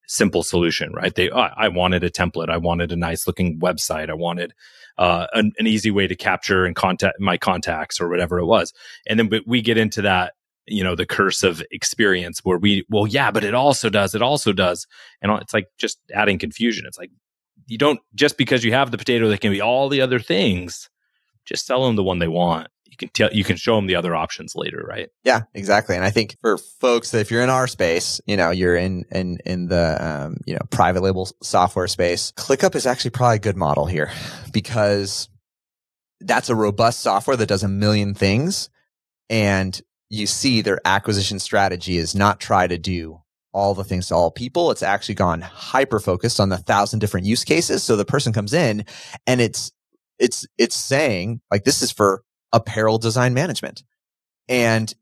simple 0.06 0.42
solution, 0.42 0.92
right? 0.92 1.14
They, 1.14 1.30
oh, 1.30 1.48
I 1.56 1.68
wanted 1.68 2.04
a 2.04 2.10
template. 2.10 2.48
I 2.48 2.58
wanted 2.58 2.92
a 2.92 2.96
nice 2.96 3.26
looking 3.26 3.58
website. 3.58 4.10
I 4.10 4.14
wanted 4.14 4.52
uh, 4.98 5.26
an, 5.32 5.52
an, 5.58 5.66
easy 5.66 5.90
way 5.90 6.06
to 6.06 6.14
capture 6.14 6.64
and 6.64 6.76
contact 6.76 7.18
my 7.18 7.36
contacts 7.36 8.00
or 8.00 8.08
whatever 8.08 8.38
it 8.38 8.46
was. 8.46 8.72
And 9.06 9.18
then 9.18 9.30
we 9.46 9.60
get 9.60 9.76
into 9.76 10.02
that, 10.02 10.34
you 10.66 10.82
know, 10.82 10.94
the 10.94 11.06
curse 11.06 11.42
of 11.42 11.62
experience 11.70 12.40
where 12.42 12.58
we, 12.58 12.84
well, 12.88 13.06
yeah, 13.06 13.30
but 13.30 13.44
it 13.44 13.54
also 13.54 13.90
does, 13.90 14.14
it 14.14 14.22
also 14.22 14.52
does. 14.52 14.86
And 15.22 15.32
it's 15.40 15.54
like 15.54 15.68
just 15.78 15.98
adding 16.12 16.38
confusion. 16.38 16.84
It's 16.86 16.98
like, 16.98 17.10
you 17.66 17.78
don't, 17.78 18.00
just 18.14 18.36
because 18.36 18.64
you 18.64 18.72
have 18.72 18.90
the 18.90 18.98
potato 18.98 19.28
that 19.28 19.40
can 19.40 19.52
be 19.52 19.60
all 19.60 19.88
the 19.88 20.00
other 20.00 20.18
things, 20.18 20.90
just 21.44 21.66
sell 21.66 21.84
them 21.84 21.96
the 21.96 22.02
one 22.02 22.18
they 22.18 22.28
want. 22.28 22.68
You 22.86 22.96
can 22.96 23.08
tell 23.08 23.32
you 23.32 23.42
can 23.42 23.56
show 23.56 23.74
them 23.74 23.88
the 23.88 23.96
other 23.96 24.14
options 24.14 24.54
later 24.54 24.84
right? 24.88 25.08
Yeah 25.24 25.40
exactly. 25.52 25.96
And 25.96 26.04
i 26.04 26.10
think 26.10 26.36
for 26.40 26.56
folks 26.56 27.10
that 27.10 27.18
if 27.18 27.28
you're 27.28 27.42
in 27.42 27.50
our 27.50 27.66
space 27.66 28.20
you 28.24 28.36
know 28.36 28.50
you're 28.50 28.76
in 28.76 29.04
in 29.10 29.38
in 29.44 29.66
the 29.66 29.96
um, 30.00 30.36
you 30.46 30.54
know 30.54 30.60
private 30.70 31.02
label 31.02 31.28
software 31.42 31.88
space 31.88 32.32
clickup 32.36 32.76
is 32.76 32.86
actually 32.86 33.10
probably 33.10 33.34
a 33.34 33.40
good 33.40 33.56
model 33.56 33.86
here 33.86 34.12
because 34.52 35.28
that's 36.24 36.48
a 36.48 36.54
robust 36.54 37.00
software 37.00 37.36
that 37.36 37.46
does 37.46 37.62
a 37.62 37.68
million 37.68 38.14
things. 38.14 38.70
And 39.30 39.80
you 40.10 40.26
see 40.26 40.60
their 40.60 40.80
acquisition 40.84 41.38
strategy 41.38 41.96
is 41.96 42.14
not 42.14 42.40
try 42.40 42.66
to 42.66 42.78
do 42.78 43.20
all 43.52 43.74
the 43.74 43.84
things 43.84 44.08
to 44.08 44.14
all 44.14 44.30
people. 44.30 44.70
It's 44.70 44.82
actually 44.82 45.14
gone 45.14 45.40
hyper 45.40 46.00
focused 46.00 46.40
on 46.40 46.48
the 46.48 46.58
thousand 46.58 46.98
different 46.98 47.26
use 47.26 47.44
cases. 47.44 47.82
So 47.82 47.96
the 47.96 48.04
person 48.04 48.32
comes 48.32 48.52
in 48.52 48.84
and 49.26 49.40
it's, 49.40 49.72
it's, 50.18 50.46
it's 50.58 50.76
saying 50.76 51.40
like, 51.50 51.64
this 51.64 51.80
is 51.80 51.92
for 51.92 52.24
apparel 52.52 52.98
design 52.98 53.32
management. 53.32 53.84
And 54.48 54.92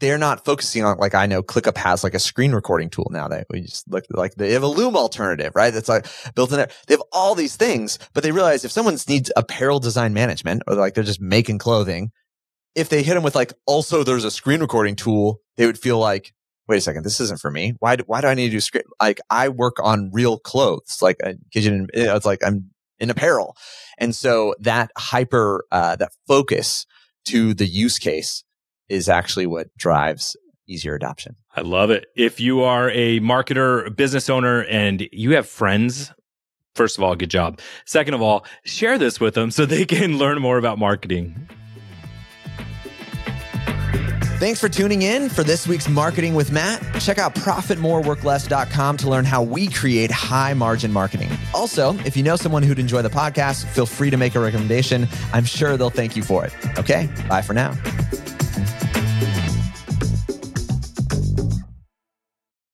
they're 0.00 0.18
not 0.18 0.44
focusing 0.44 0.84
on 0.84 0.98
like 0.98 1.14
I 1.14 1.26
know 1.26 1.42
ClickUp 1.42 1.76
has 1.76 2.04
like 2.04 2.14
a 2.14 2.20
screen 2.20 2.52
recording 2.52 2.88
tool 2.88 3.08
now 3.10 3.28
that 3.28 3.46
we 3.50 3.62
just 3.62 3.90
look 3.90 4.04
like 4.10 4.34
they 4.36 4.52
have 4.52 4.62
a 4.62 4.68
Loom 4.68 4.96
alternative, 4.96 5.52
right? 5.54 5.72
That's 5.72 5.88
like 5.88 6.06
built 6.34 6.50
in 6.52 6.58
there. 6.58 6.70
They 6.86 6.94
have 6.94 7.02
all 7.12 7.34
these 7.34 7.56
things, 7.56 7.98
but 8.14 8.22
they 8.22 8.30
realize 8.30 8.64
if 8.64 8.70
someone 8.70 8.96
needs 9.08 9.32
apparel 9.36 9.80
design 9.80 10.12
management 10.12 10.62
or 10.66 10.74
like 10.74 10.94
they're 10.94 11.04
just 11.04 11.20
making 11.20 11.58
clothing, 11.58 12.12
if 12.78 12.88
they 12.88 13.02
hit 13.02 13.14
them 13.14 13.22
with 13.22 13.34
like 13.34 13.52
also 13.66 14.04
there's 14.04 14.24
a 14.24 14.30
screen 14.30 14.60
recording 14.60 14.96
tool, 14.96 15.40
they 15.56 15.66
would 15.66 15.78
feel 15.78 15.98
like 15.98 16.32
wait 16.68 16.76
a 16.76 16.80
second, 16.80 17.02
this 17.02 17.18
isn't 17.18 17.40
for 17.40 17.50
me. 17.50 17.74
Why 17.80 17.96
do, 17.96 18.04
why 18.06 18.20
do 18.20 18.28
I 18.28 18.34
need 18.34 18.48
to 18.48 18.52
do 18.52 18.60
screen? 18.60 18.84
Like 19.00 19.20
I 19.30 19.48
work 19.48 19.76
on 19.82 20.10
real 20.12 20.38
clothes. 20.38 20.98
Like 21.00 21.16
uh, 21.24 21.32
it's 21.52 22.26
like 22.26 22.44
I'm 22.44 22.70
in 23.00 23.10
apparel. 23.10 23.56
And 23.98 24.14
so 24.14 24.54
that 24.60 24.90
hyper, 24.96 25.64
uh, 25.72 25.96
that 25.96 26.12
focus 26.26 26.86
to 27.26 27.54
the 27.54 27.66
use 27.66 27.98
case 27.98 28.44
is 28.88 29.08
actually 29.08 29.46
what 29.46 29.74
drives 29.76 30.36
easier 30.66 30.94
adoption. 30.94 31.36
I 31.56 31.62
love 31.62 31.90
it. 31.90 32.06
If 32.14 32.38
you 32.38 32.62
are 32.62 32.90
a 32.90 33.20
marketer, 33.20 33.94
business 33.96 34.28
owner, 34.28 34.64
and 34.64 35.08
you 35.10 35.34
have 35.34 35.48
friends, 35.48 36.12
first 36.74 36.98
of 36.98 37.04
all, 37.04 37.16
good 37.16 37.30
job. 37.30 37.60
Second 37.86 38.14
of 38.14 38.22
all, 38.22 38.44
share 38.64 38.98
this 38.98 39.18
with 39.18 39.34
them 39.34 39.50
so 39.50 39.64
they 39.64 39.86
can 39.86 40.18
learn 40.18 40.40
more 40.40 40.58
about 40.58 40.78
marketing. 40.78 41.48
Thanks 44.38 44.60
for 44.60 44.68
tuning 44.68 45.02
in 45.02 45.28
for 45.28 45.42
this 45.42 45.66
week's 45.66 45.88
Marketing 45.88 46.32
with 46.32 46.52
Matt. 46.52 46.80
Check 47.00 47.18
out 47.18 47.34
profitmoreworkless.com 47.34 48.96
to 48.98 49.08
learn 49.08 49.24
how 49.24 49.42
we 49.42 49.66
create 49.66 50.12
high 50.12 50.54
margin 50.54 50.92
marketing. 50.92 51.28
Also, 51.52 51.98
if 52.04 52.16
you 52.16 52.22
know 52.22 52.36
someone 52.36 52.62
who'd 52.62 52.78
enjoy 52.78 53.02
the 53.02 53.10
podcast, 53.10 53.66
feel 53.66 53.84
free 53.84 54.10
to 54.10 54.16
make 54.16 54.36
a 54.36 54.40
recommendation. 54.40 55.08
I'm 55.32 55.44
sure 55.44 55.76
they'll 55.76 55.90
thank 55.90 56.14
you 56.14 56.22
for 56.22 56.44
it. 56.44 56.52
Okay, 56.78 57.08
bye 57.28 57.42
for 57.42 57.52
now. 57.52 57.74